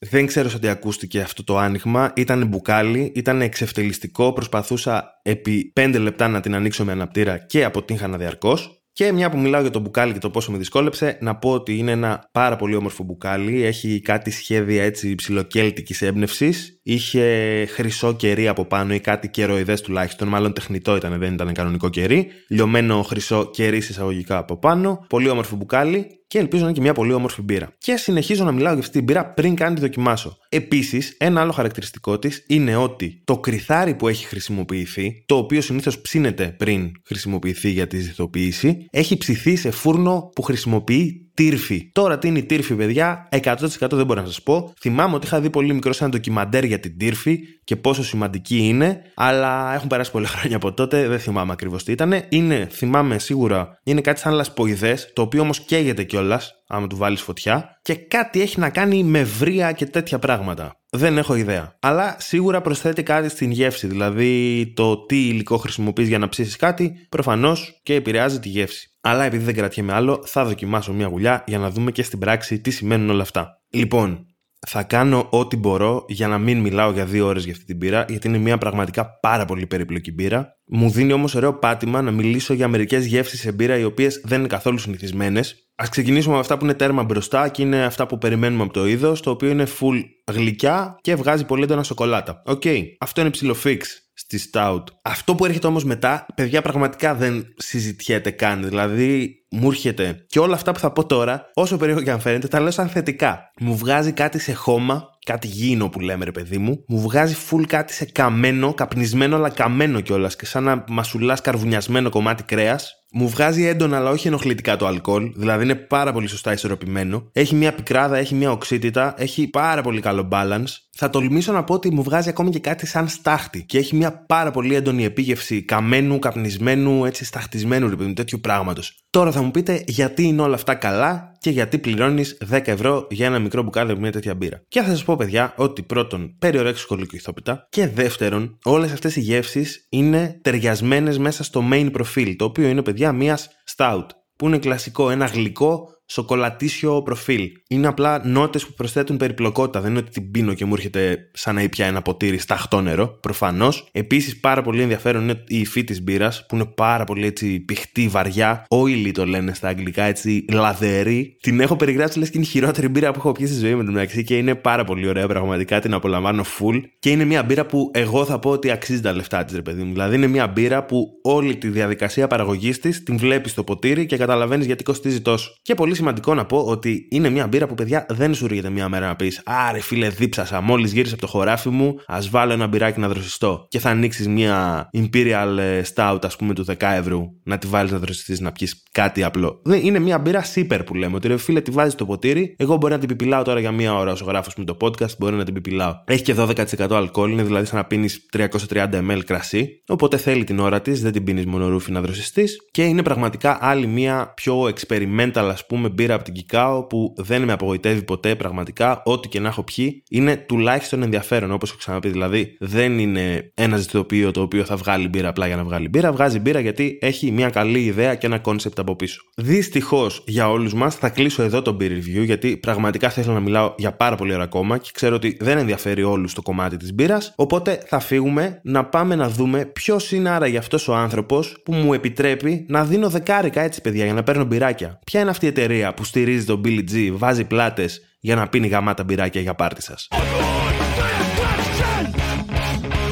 Δεν 0.00 0.26
ξέρω 0.26 0.50
ότι 0.56 0.68
ακούστηκε 0.68 1.20
αυτό 1.20 1.44
το 1.44 1.58
άνοιγμα. 1.58 2.12
Ήταν 2.16 2.46
μπουκάλι, 2.46 3.12
ήταν 3.14 3.40
εξευτελιστικό. 3.40 4.32
Προσπαθούσα 4.32 5.20
επί 5.22 5.72
5 5.80 5.96
λεπτά 5.98 6.28
να 6.28 6.40
την 6.40 6.54
ανοίξω 6.54 6.84
με 6.84 6.92
αναπτήρα 6.92 7.38
και 7.38 7.64
αποτύχανα 7.64 8.16
διαρκώς. 8.16 8.82
Και 8.92 9.12
μια 9.12 9.30
που 9.30 9.38
μιλάω 9.38 9.60
για 9.60 9.70
το 9.70 9.78
μπουκάλι 9.78 10.12
και 10.12 10.18
το 10.18 10.30
πόσο 10.30 10.50
με 10.50 10.58
δυσκόλεψε, 10.58 11.18
να 11.20 11.36
πω 11.36 11.50
ότι 11.50 11.78
είναι 11.78 11.90
ένα 11.90 12.28
πάρα 12.32 12.56
πολύ 12.56 12.74
όμορφο 12.74 13.04
μπουκάλι. 13.04 13.62
Έχει 13.62 14.00
κάτι 14.00 14.30
σχέδια 14.30 14.84
έτσι 14.84 15.14
ψιλοκέλτικη 15.14 16.04
έμπνευσης. 16.04 16.77
Είχε 16.90 17.66
χρυσό 17.66 18.12
κερί 18.12 18.48
από 18.48 18.64
πάνω 18.64 18.94
ή 18.94 19.00
κάτι 19.00 19.28
κεροειδές 19.28 19.74
τουλάχιστον. 19.74 20.28
Μάλλον 20.28 20.52
τεχνητό 20.52 20.96
ήταν, 20.96 21.18
δεν 21.18 21.32
ήταν 21.32 21.52
κανονικό 21.52 21.88
κερί. 21.88 22.26
Λιωμένο 22.48 23.02
χρυσό 23.02 23.50
κερί 23.50 23.76
εισαγωγικά 23.76 24.38
από 24.38 24.58
πάνω. 24.58 25.04
Πολύ 25.08 25.28
όμορφο 25.28 25.56
μπουκάλι 25.56 26.06
και 26.26 26.38
ελπίζω 26.38 26.62
να 26.62 26.68
είναι 26.68 26.76
και 26.76 26.82
μια 26.82 26.92
πολύ 26.92 27.12
όμορφη 27.12 27.42
μπύρα. 27.42 27.72
Και 27.78 27.96
συνεχίζω 27.96 28.44
να 28.44 28.52
μιλάω 28.52 28.72
για 28.72 28.80
αυτή 28.80 28.92
την 28.92 29.04
μπύρα 29.04 29.32
πριν 29.32 29.54
καν 29.54 29.74
τη 29.74 29.80
δοκιμάσω. 29.80 30.36
Επίσης, 30.48 31.14
ένα 31.18 31.40
άλλο 31.40 31.52
χαρακτηριστικό 31.52 32.18
της 32.18 32.44
είναι 32.48 32.76
ότι 32.76 33.22
το 33.24 33.38
κρυθάρι 33.38 33.94
που 33.94 34.08
έχει 34.08 34.26
χρησιμοποιηθεί, 34.26 35.24
το 35.26 35.36
οποίο 35.36 35.60
συνήθως 35.60 36.00
ψήνεται 36.00 36.54
πριν 36.58 36.92
χρησιμοποιηθεί 37.04 37.70
για 37.70 37.86
τη 37.86 37.98
ζυθοποίηση, 37.98 38.86
έχει 38.90 39.16
ψηθεί 39.18 39.56
σε 39.56 39.70
φούρνο 39.70 40.30
που 40.34 40.42
χρησιμοποιεί 40.42 41.27
τύρφη. 41.38 41.90
Τώρα 41.92 42.18
τι 42.18 42.28
είναι 42.28 42.38
η 42.38 42.44
τύρφη, 42.44 42.74
παιδιά, 42.74 43.28
100% 43.30 43.56
δεν 43.90 44.06
μπορώ 44.06 44.20
να 44.20 44.26
σας 44.26 44.42
πω. 44.42 44.72
Θυμάμαι 44.80 45.14
ότι 45.14 45.26
είχα 45.26 45.40
δει 45.40 45.50
πολύ 45.50 45.74
μικρό 45.74 45.92
ένα 46.00 46.08
ντοκιμαντέρ 46.08 46.64
για 46.64 46.80
την 46.80 46.98
τύρφη 46.98 47.38
και 47.64 47.76
πόσο 47.76 48.04
σημαντική 48.04 48.58
είναι, 48.58 49.02
αλλά 49.14 49.74
έχουν 49.74 49.88
περάσει 49.88 50.10
πολλά 50.10 50.26
χρόνια 50.26 50.56
από 50.56 50.72
τότε, 50.72 51.08
δεν 51.08 51.18
θυμάμαι 51.18 51.52
ακριβώς 51.52 51.84
τι 51.84 51.92
ήταν. 51.92 52.22
Είναι, 52.28 52.68
θυμάμαι 52.70 53.18
σίγουρα, 53.18 53.78
είναι 53.84 54.00
κάτι 54.00 54.20
σαν 54.20 54.32
λασποειδέ, 54.32 54.98
το 55.12 55.22
οποίο 55.22 55.42
όμως 55.42 55.60
καίγεται 55.60 56.02
κιόλας, 56.02 56.52
άμα 56.68 56.86
του 56.86 56.96
βάλεις 56.96 57.20
φωτιά, 57.20 57.78
και 57.82 57.94
κάτι 57.94 58.40
έχει 58.40 58.60
να 58.60 58.70
κάνει 58.70 59.02
με 59.02 59.22
βρία 59.22 59.72
και 59.72 59.86
τέτοια 59.86 60.18
πράγματα. 60.18 60.72
Δεν 60.90 61.18
έχω 61.18 61.34
ιδέα. 61.34 61.76
Αλλά 61.80 62.16
σίγουρα 62.18 62.60
προσθέτει 62.60 63.02
κάτι 63.02 63.28
στην 63.28 63.50
γεύση. 63.50 63.86
Δηλαδή 63.86 64.72
το 64.76 65.04
τι 65.06 65.28
υλικό 65.28 65.56
χρησιμοποιείς 65.56 66.08
για 66.08 66.18
να 66.18 66.28
ψήσεις 66.28 66.56
κάτι, 66.56 67.06
προφανώς 67.08 67.80
και 67.82 67.94
επηρεάζει 67.94 68.40
τη 68.40 68.48
γεύση. 68.48 68.97
Αλλά 69.08 69.24
επειδή 69.24 69.44
δεν 69.44 69.54
κρατιέμαι 69.54 69.92
άλλο, 69.92 70.22
θα 70.24 70.44
δοκιμάσω 70.44 70.92
μια 70.92 71.06
γουλιά 71.06 71.44
για 71.46 71.58
να 71.58 71.70
δούμε 71.70 71.90
και 71.90 72.02
στην 72.02 72.18
πράξη 72.18 72.60
τι 72.60 72.70
σημαίνουν 72.70 73.10
όλα 73.10 73.22
αυτά. 73.22 73.62
Λοιπόν, 73.70 74.26
θα 74.66 74.82
κάνω 74.82 75.26
ό,τι 75.30 75.56
μπορώ 75.56 76.04
για 76.08 76.28
να 76.28 76.38
μην 76.38 76.60
μιλάω 76.60 76.90
για 76.90 77.04
δύο 77.04 77.26
ώρες 77.26 77.44
για 77.44 77.52
αυτή 77.52 77.64
την 77.64 77.78
μπύρα, 77.78 78.04
γιατί 78.08 78.28
είναι 78.28 78.38
μια 78.38 78.58
πραγματικά 78.58 79.18
πάρα 79.20 79.44
πολύ 79.44 79.66
περίπλοκη 79.66 80.12
μπύρα. 80.12 80.56
Μου 80.66 80.90
δίνει 80.90 81.12
όμως 81.12 81.34
ωραίο 81.34 81.54
πάτημα 81.58 82.02
να 82.02 82.10
μιλήσω 82.10 82.54
για 82.54 82.68
μερικές 82.68 83.06
γεύσεις 83.06 83.40
σε 83.40 83.52
μπύρα 83.52 83.78
οι 83.78 83.84
οποίες 83.84 84.20
δεν 84.24 84.38
είναι 84.38 84.48
καθόλου 84.48 84.78
συνηθισμένες. 84.78 85.68
Ας 85.74 85.88
ξεκινήσουμε 85.88 86.34
με 86.34 86.40
αυτά 86.40 86.58
που 86.58 86.64
είναι 86.64 86.74
τέρμα 86.74 87.02
μπροστά 87.02 87.48
και 87.48 87.62
είναι 87.62 87.84
αυτά 87.84 88.06
που 88.06 88.18
περιμένουμε 88.18 88.62
από 88.62 88.72
το 88.72 88.86
είδος, 88.86 89.20
το 89.20 89.30
οποίο 89.30 89.48
είναι 89.48 89.66
full 89.80 90.02
γλυκιά 90.32 90.98
και 91.00 91.14
βγάζει 91.14 91.44
πολύ 91.44 91.62
έντονα 91.62 91.82
σοκολάτα. 91.82 92.42
OK, 92.44 92.62
okay. 92.64 92.82
αυτό 92.98 93.20
είναι 93.20 93.30
ψιλο 93.30 93.78
fix 93.78 94.07
στη 94.20 94.40
Stout. 94.52 94.82
Αυτό 95.02 95.34
που 95.34 95.44
έρχεται 95.44 95.66
όμως 95.66 95.84
μετά, 95.84 96.26
παιδιά 96.34 96.62
πραγματικά 96.62 97.14
δεν 97.14 97.54
συζητιέται 97.56 98.30
καν. 98.30 98.64
Δηλαδή 98.68 99.34
μου 99.50 99.68
έρχεται 99.68 100.24
και 100.26 100.38
όλα 100.38 100.54
αυτά 100.54 100.72
που 100.72 100.78
θα 100.78 100.92
πω 100.92 101.06
τώρα, 101.06 101.50
όσο 101.54 101.76
περίεργο 101.76 102.02
και 102.02 102.10
αν 102.10 102.20
φαίνεται, 102.20 102.48
τα 102.48 102.60
λέω 102.60 102.70
σαν 102.70 102.88
θετικά. 102.88 103.52
Μου 103.60 103.76
βγάζει 103.76 104.12
κάτι 104.12 104.38
σε 104.38 104.52
χώμα, 104.52 105.08
κάτι 105.24 105.46
γήινο 105.46 105.88
που 105.88 106.00
λέμε 106.00 106.24
ρε 106.24 106.32
παιδί 106.32 106.58
μου, 106.58 106.84
μου 106.88 107.00
βγάζει 107.00 107.36
full 107.50 107.62
κάτι 107.66 107.92
σε 107.92 108.04
καμένο, 108.04 108.74
καπνισμένο 108.74 109.36
αλλά 109.36 109.48
καμένο 109.48 110.00
κιόλας 110.00 110.36
και 110.36 110.46
σαν 110.46 110.64
να 110.64 110.84
μασουλάς 110.88 111.40
καρβουνιασμένο 111.40 112.10
κομμάτι 112.10 112.42
κρέας. 112.42 112.92
Μου 113.12 113.28
βγάζει 113.28 113.66
έντονα 113.66 113.96
αλλά 113.96 114.10
όχι 114.10 114.26
ενοχλητικά 114.26 114.76
το 114.76 114.86
αλκοόλ, 114.86 115.32
δηλαδή 115.36 115.64
είναι 115.64 115.74
πάρα 115.74 116.12
πολύ 116.12 116.26
σωστά 116.26 116.52
ισορροπημένο. 116.52 117.28
Έχει 117.32 117.54
μια 117.54 117.72
πικράδα, 117.72 118.16
έχει 118.16 118.34
μια 118.34 118.50
οξύτητα, 118.50 119.14
έχει 119.18 119.48
πάρα 119.48 119.82
πολύ 119.82 120.00
καλό 120.00 120.28
balance. 120.32 120.68
Θα 120.96 121.10
τολμήσω 121.10 121.52
να 121.52 121.64
πω 121.64 121.74
ότι 121.74 121.92
μου 121.92 122.02
βγάζει 122.02 122.28
ακόμη 122.28 122.50
και 122.50 122.58
κάτι 122.58 122.86
σαν 122.86 123.08
στάχτη 123.08 123.64
και 123.64 123.78
έχει 123.78 123.96
μια 123.96 124.12
πάρα 124.12 124.50
πολύ 124.50 124.74
έντονη 124.74 125.04
επίγευση 125.04 125.62
καμένου, 125.62 126.18
καπνισμένου, 126.18 127.04
έτσι 127.04 127.24
σταχτισμένου 127.24 127.88
ρε 127.88 128.12
τέτοιου 128.12 128.40
πράγματος. 128.40 129.04
Τώρα 129.10 129.32
θα 129.38 129.44
μου 129.44 129.50
πείτε 129.50 129.84
γιατί 129.86 130.22
είναι 130.22 130.42
όλα 130.42 130.54
αυτά 130.54 130.74
καλά 130.74 131.32
και 131.40 131.50
γιατί 131.50 131.78
πληρώνεις 131.78 132.38
10 132.50 132.60
ευρώ 132.64 133.06
για 133.10 133.26
ένα 133.26 133.38
μικρό 133.38 133.62
μπουκάλι 133.62 133.92
με 133.92 133.98
μια 133.98 134.12
τέτοια 134.12 134.34
μπύρα. 134.34 134.62
Και 134.68 134.80
θα 134.80 134.88
σας 134.88 135.04
πω, 135.04 135.16
παιδιά, 135.16 135.54
ότι 135.56 135.82
πρώτον, 135.82 136.34
περιορέξει 136.38 136.82
σχολικό 136.82 137.16
ηθόπιτα 137.16 137.66
και 137.70 137.88
δεύτερον, 137.88 138.58
όλες 138.64 138.92
αυτές 138.92 139.16
οι 139.16 139.20
γεύσεις 139.20 139.86
είναι 139.88 140.38
ταιριασμένες 140.42 141.18
μέσα 141.18 141.44
στο 141.44 141.64
main 141.72 141.90
profile, 141.90 142.34
το 142.38 142.44
οποίο 142.44 142.68
είναι, 142.68 142.82
παιδιά, 142.82 143.12
μιας 143.12 143.48
stout. 143.76 144.06
Που 144.36 144.46
είναι 144.46 144.58
κλασικό, 144.58 145.10
ένα 145.10 145.26
γλυκό 145.26 145.88
σοκολατήσιο 146.08 147.02
προφίλ. 147.02 147.50
Είναι 147.68 147.86
απλά 147.86 148.26
νότες 148.26 148.66
που 148.66 148.72
προσθέτουν 148.72 149.16
περιπλοκότητα. 149.16 149.80
Δεν 149.80 149.90
είναι 149.90 149.98
ότι 149.98 150.10
την 150.10 150.30
πίνω 150.30 150.54
και 150.54 150.64
μου 150.64 150.74
έρχεται 150.74 151.30
σαν 151.32 151.54
να 151.54 151.62
ήπια 151.62 151.86
ένα 151.86 152.02
ποτήρι 152.02 152.38
σταχτό 152.38 152.80
νερό. 152.80 153.18
Προφανώς. 153.20 153.88
Επίσης, 153.92 154.40
πάρα 154.40 154.62
πολύ 154.62 154.82
ενδιαφέρον 154.82 155.22
είναι 155.22 155.44
η 155.46 155.58
υφή 155.58 155.84
της 155.84 156.02
μπύρας 156.02 156.46
που 156.46 156.54
είναι 156.54 156.64
πάρα 156.64 157.04
πολύ 157.04 157.26
έτσι 157.26 157.60
πηχτή, 157.60 158.08
βαριά. 158.08 158.66
Oily 158.68 159.10
το 159.12 159.26
λένε 159.26 159.54
στα 159.54 159.68
αγγλικά, 159.68 160.02
έτσι 160.02 160.44
λαδερή. 160.52 161.36
Την 161.40 161.60
έχω 161.60 161.76
περιγράψει 161.76 162.18
λες 162.18 162.30
και 162.30 162.36
είναι 162.38 162.46
η 162.46 162.50
χειρότερη 162.50 162.88
μπύρα 162.88 163.10
που 163.10 163.18
έχω 163.18 163.32
πιει 163.32 163.46
στη 163.46 163.58
ζωή 163.58 163.74
μου 163.74 163.84
μεταξύ 163.84 164.24
και 164.24 164.36
είναι 164.36 164.54
πάρα 164.54 164.84
πολύ 164.84 165.08
ωραία. 165.08 165.26
Πραγματικά 165.26 165.80
την 165.80 165.94
απολαμβάνω 165.94 166.44
full. 166.58 166.82
Και 166.98 167.10
είναι 167.10 167.24
μια 167.24 167.42
μπύρα 167.42 167.66
που 167.66 167.90
εγώ 167.94 168.24
θα 168.24 168.38
πω 168.38 168.50
ότι 168.50 168.70
αξίζει 168.70 169.00
τα 169.00 169.12
λεφτά 169.12 169.44
της, 169.44 169.54
ρε 169.54 169.62
παιδί 169.62 169.82
μου. 169.82 169.92
Δηλαδή 169.92 170.14
είναι 170.14 170.26
μια 170.26 170.46
μπύρα 170.46 170.84
που 170.84 171.08
όλη 171.22 171.56
τη 171.56 171.68
διαδικασία 171.68 172.26
παραγωγής 172.26 172.80
της 172.80 173.02
την 173.02 173.16
βλέπεις 173.16 173.50
στο 173.50 173.64
ποτήρι 173.64 174.06
και 174.06 174.16
καταλαβαίνεις 174.16 174.66
γιατί 174.66 174.84
κοστίζει 174.84 175.20
τόσο. 175.20 175.52
Και 175.62 175.74
πολύ 175.74 175.94
σημαντικό 175.98 176.34
να 176.34 176.44
πω 176.44 176.58
ότι 176.58 177.06
είναι 177.10 177.30
μια 177.30 177.46
μπύρα 177.46 177.66
που 177.66 177.74
παιδιά 177.74 178.06
δεν 178.08 178.34
σου 178.34 178.44
έρχεται 178.44 178.70
μια 178.70 178.88
μέρα 178.88 179.06
να 179.06 179.16
πεις 179.16 179.42
Άρε 179.44 179.80
φίλε, 179.80 180.08
δίψασα. 180.08 180.60
Μόλις 180.60 180.92
γύρισα 180.92 181.14
από 181.14 181.22
το 181.22 181.28
χωράφι 181.28 181.68
μου, 181.68 181.94
ας 182.06 182.30
βάλω 182.30 182.52
ένα 182.52 182.66
μπυράκι 182.66 183.00
να 183.00 183.08
δροσιστώ. 183.08 183.66
Και 183.68 183.78
θα 183.78 183.90
ανοίξεις 183.90 184.28
μια 184.28 184.88
Imperial 184.96 185.56
ε, 185.58 185.82
Stout, 185.94 186.18
ας 186.22 186.36
πούμε, 186.36 186.54
του 186.54 186.64
10 186.68 186.74
ευρώ, 186.78 187.32
να 187.44 187.58
τη 187.58 187.66
βάλεις 187.66 187.92
να 187.92 187.98
δροσιστείς, 187.98 188.40
να 188.40 188.52
πιεις 188.52 188.82
κάτι 188.92 189.22
απλό. 189.22 189.62
Είναι 189.82 189.98
μια 189.98 190.18
μπύρα 190.18 190.44
sipper 190.54 190.80
που 190.86 190.94
λέμε. 190.94 191.16
Ότι 191.16 191.28
ρε 191.28 191.36
φίλε, 191.36 191.60
τη 191.60 191.70
βάζεις 191.70 191.94
το 191.94 192.04
ποτήρι. 192.04 192.54
Εγώ 192.58 192.76
μπορεί 192.76 192.92
να 192.92 192.98
την 192.98 193.08
πιπιλάω 193.08 193.42
τώρα 193.42 193.60
για 193.60 193.70
μία 193.70 193.94
ώρα 193.94 194.12
όσο 194.12 194.24
γράφω 194.24 194.50
με 194.56 194.64
το 194.64 194.76
podcast, 194.80 195.16
μπορεί 195.18 195.36
να 195.36 195.44
την 195.44 195.54
πιπιλάω. 195.54 195.92
Έχει 196.04 196.22
και 196.22 196.34
12% 196.38 196.90
αλκοόλ, 196.90 197.30
είναι 197.30 197.42
δηλαδή 197.42 197.66
σαν 197.66 197.76
να 197.76 197.84
πίνεις 197.84 198.26
330 198.68 198.86
ml 198.92 199.20
κρασί. 199.26 199.82
Οπότε 199.88 200.16
θέλει 200.16 200.44
την 200.44 200.58
ώρα 200.58 200.80
της, 200.80 201.02
δεν 201.02 201.12
την 201.12 201.24
πίνεις 201.24 201.46
μονορούφι 201.46 201.92
να 201.92 202.00
δροσιστείς. 202.00 202.56
Και 202.70 202.82
είναι 202.82 203.02
πραγματικά 203.02 203.58
άλλη 203.60 203.86
μία 203.86 204.32
πιο 204.36 204.62
experimental, 204.62 205.48
ας 205.50 205.66
πούμε, 205.66 205.87
με 205.88 205.94
μπύρα 205.94 206.14
από 206.14 206.24
την 206.24 206.34
Kykao 206.34 206.82
που 206.82 207.14
δεν 207.16 207.42
με 207.42 207.52
απογοητεύει 207.52 208.02
ποτέ 208.02 208.34
πραγματικά. 208.34 209.02
Ό,τι 209.04 209.28
και 209.28 209.40
να 209.40 209.48
έχω 209.48 209.62
πιει 209.62 210.02
είναι 210.10 210.36
τουλάχιστον 210.36 211.02
ενδιαφέρον, 211.02 211.52
όπως 211.52 211.68
έχω 211.68 211.78
ξαναπεί. 211.78 212.08
Δηλαδή, 212.08 212.56
δεν 212.58 212.98
είναι 212.98 213.52
ένα 213.54 213.76
ζυθοποιείο 213.76 214.30
το 214.30 214.40
οποίο 214.40 214.64
θα 214.64 214.76
βγάλει 214.76 215.08
μπύρα 215.08 215.28
απλά 215.28 215.46
για 215.46 215.56
να 215.56 215.64
βγάλει 215.64 215.88
μπύρα. 215.88 216.12
Βγάζει 216.12 216.38
μπύρα 216.38 216.60
γιατί 216.60 216.98
έχει 217.00 217.30
μια 217.30 217.50
καλή 217.50 217.84
ιδέα 217.84 218.14
και 218.14 218.26
ένα 218.26 218.38
concept 218.38 218.78
από 218.78 218.96
πίσω. 218.96 219.22
Δυστυχώς 219.36 220.22
για 220.26 220.50
όλους 220.50 220.74
μας 220.74 220.94
θα 220.94 221.08
κλείσω 221.08 221.42
εδώ 221.42 221.62
το 221.62 221.76
beer 221.80 221.90
review 221.90 222.24
γιατί 222.24 222.56
πραγματικά 222.56 223.10
θα 223.10 223.20
ήθελα 223.20 223.34
να 223.34 223.40
μιλάω 223.40 223.74
για 223.76 223.92
πάρα 223.92 224.16
πολύ 224.16 224.34
ώρα 224.34 224.42
ακόμα 224.42 224.78
και 224.78 224.90
ξέρω 224.92 225.14
ότι 225.14 225.36
δεν 225.40 225.58
ενδιαφέρει 225.58 226.02
όλους 226.02 226.34
το 226.34 226.42
κομμάτι 226.42 226.76
της 226.76 226.94
μπύρας. 226.94 227.32
Οπότε 227.36 227.82
θα 227.86 227.98
φύγουμε 227.98 228.60
να 228.62 228.84
πάμε 228.84 229.14
να 229.14 229.28
δούμε 229.28 229.64
ποιος 229.64 230.12
είναι 230.12 230.30
άραγε 230.30 230.58
αυτός 230.58 230.88
ο 230.88 230.94
άνθρωπος 230.94 231.56
που 231.64 231.72
μου 231.72 231.92
επιτρέπει 231.92 232.64
να 232.68 232.84
δίνω 232.84 233.08
δεκάρικα 233.08 233.60
έτσι, 233.60 233.80
παιδιά, 233.80 234.04
για 234.04 234.14
να 234.14 234.22
παίρνω 234.22 234.44
μπυράκια. 234.44 234.98
Ποια 235.04 235.20
είναι 235.20 235.30
αυτή 235.30 235.44
η 235.44 235.48
εταιρεία; 235.48 235.77
Που 235.96 236.04
στηρίζει 236.04 236.44
τον 236.44 236.60
Billy 236.64 236.84
G, 236.90 237.10
βάζει 237.12 237.44
πλάτες 237.44 238.00
για 238.20 238.34
να 238.34 238.48
πίνει 238.48 238.66
γαμάτα 238.66 239.04
μπυράκια 239.04 239.40
για 239.40 239.54
πάρτι 239.54 239.82
σας. 239.82 240.08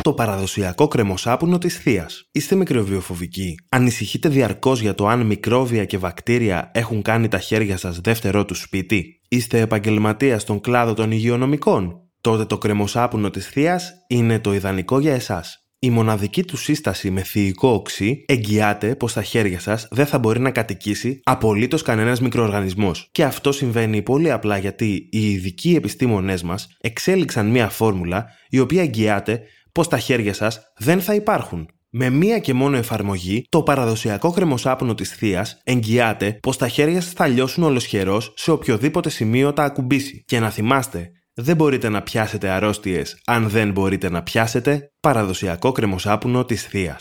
Το 0.02 0.12
παραδοσιακό 0.12 0.88
κρεμοσάπουνο 0.88 1.58
της 1.58 1.78
Θεία. 1.78 2.08
Είστε 2.32 2.54
μικροβιοφοβικοί. 2.54 3.54
Ανησυχείτε 3.68 4.28
διαρκώς 4.28 4.80
για 4.80 4.94
το 4.94 5.06
αν 5.06 5.26
μικρόβια 5.26 5.84
και 5.84 5.98
βακτήρια 5.98 6.70
έχουν 6.74 7.02
κάνει 7.02 7.28
τα 7.28 7.38
χέρια 7.38 7.76
σας 7.76 8.00
δεύτερό 8.00 8.44
του 8.44 8.54
σπίτι; 8.54 9.20
Είστε 9.28 9.60
επαγγελματίας 9.60 10.42
στον 10.42 10.60
κλάδο 10.60 10.94
των 10.94 11.10
υγειονομικών; 11.10 12.00
Τότε 12.20 12.44
το 12.44 12.58
κρεμοσάπουνο 12.58 13.30
της 13.30 13.46
Θεία 13.48 13.80
είναι 14.06 14.38
το 14.38 14.54
ιδανικό 14.54 14.98
για 14.98 15.14
εσάς. 15.14 15.65
Η 15.86 15.90
μοναδική 15.90 16.44
του 16.44 16.56
σύσταση 16.56 17.10
με 17.10 17.22
θηϊκό 17.22 17.68
οξύ 17.68 18.24
εγγυάται 18.26 18.94
πως 18.94 19.10
στα 19.10 19.22
χέρια 19.22 19.60
σας 19.60 19.88
δεν 19.90 20.06
θα 20.06 20.18
μπορεί 20.18 20.40
να 20.40 20.50
κατοικήσει 20.50 21.20
απολύτως 21.24 21.82
κανένας 21.82 22.20
μικροοργανισμός. 22.20 23.08
Και 23.12 23.24
αυτό 23.24 23.52
συμβαίνει 23.52 24.02
πολύ 24.02 24.30
απλά 24.30 24.58
γιατί 24.58 25.08
οι 25.10 25.30
ειδικοί 25.30 25.74
επιστήμονές 25.74 26.42
μας 26.42 26.68
εξέλιξαν 26.80 27.46
μία 27.46 27.68
φόρμουλα 27.68 28.26
η 28.48 28.58
οποία 28.58 28.82
εγγυάται 28.82 29.40
πως 29.72 29.86
στα 29.86 29.98
χέρια 29.98 30.34
σας 30.34 30.60
δεν 30.78 31.00
θα 31.00 31.14
υπάρχουν. 31.14 31.68
Με 31.90 32.10
μία 32.10 32.38
και 32.38 32.54
μόνο 32.54 32.76
εφαρμογή, 32.76 33.44
το 33.48 33.62
παραδοσιακό 33.62 34.30
κρεμοσάπνο 34.30 34.94
της 34.94 35.10
θεία 35.10 35.46
εγγυάται 35.64 36.38
πως 36.42 36.56
τα 36.56 36.68
χέρια 36.68 37.00
σας 37.00 37.12
θα 37.12 37.26
λιώσουν 37.26 37.64
ολοσχερός 37.64 38.32
σε 38.36 38.50
οποιοδήποτε 38.50 39.10
σημείο 39.10 39.52
τα 39.52 39.62
ακουμπήσει. 39.62 40.22
Και 40.26 40.40
να 40.40 40.50
θυμάστε, 40.50 41.10
δεν 41.38 41.56
μπορείτε 41.56 41.88
να 41.88 42.02
πιάσετε 42.02 42.48
αρρώστιες 42.48 43.20
αν 43.26 43.48
δεν 43.48 43.70
μπορείτε 43.70 44.10
να 44.10 44.22
πιάσετε 44.22 44.92
παραδοσιακό 45.00 45.72
κρεμοσάπουνο 45.72 46.44
της 46.44 46.62
θεία. 46.62 46.98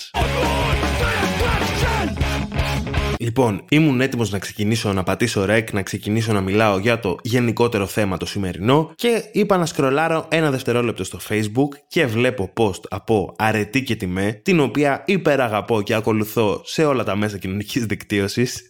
Λοιπόν, 3.19 3.65
ήμουν 3.69 4.01
έτοιμος 4.01 4.31
να 4.31 4.39
ξεκινήσω 4.39 4.93
να 4.93 5.03
πατήσω 5.03 5.45
ρεκ, 5.45 5.73
να 5.73 5.81
ξεκινήσω 5.81 6.33
να 6.33 6.41
μιλάω 6.41 6.77
για 6.77 6.99
το 6.99 7.17
γενικότερο 7.21 7.85
θέμα 7.85 8.17
το 8.17 8.25
σημερινό 8.25 8.91
και 8.95 9.23
είπα 9.31 9.57
να 9.57 9.65
σκρολάρω 9.65 10.27
ένα 10.31 10.51
δευτερόλεπτο 10.51 11.03
στο 11.03 11.19
facebook 11.29 11.69
και 11.87 12.05
βλέπω 12.05 12.53
post 12.57 12.81
από 12.89 13.35
αρετή 13.37 13.83
και 13.83 13.95
τιμέ, 13.95 14.41
την 14.43 14.59
οποία 14.59 15.03
υπεραγαπώ 15.05 15.81
και 15.81 15.93
ακολουθώ 15.93 16.61
σε 16.65 16.85
όλα 16.85 17.03
τα 17.03 17.15
μέσα 17.15 17.37
κοινωνικής 17.37 17.85
δικτύωσης. 17.85 18.61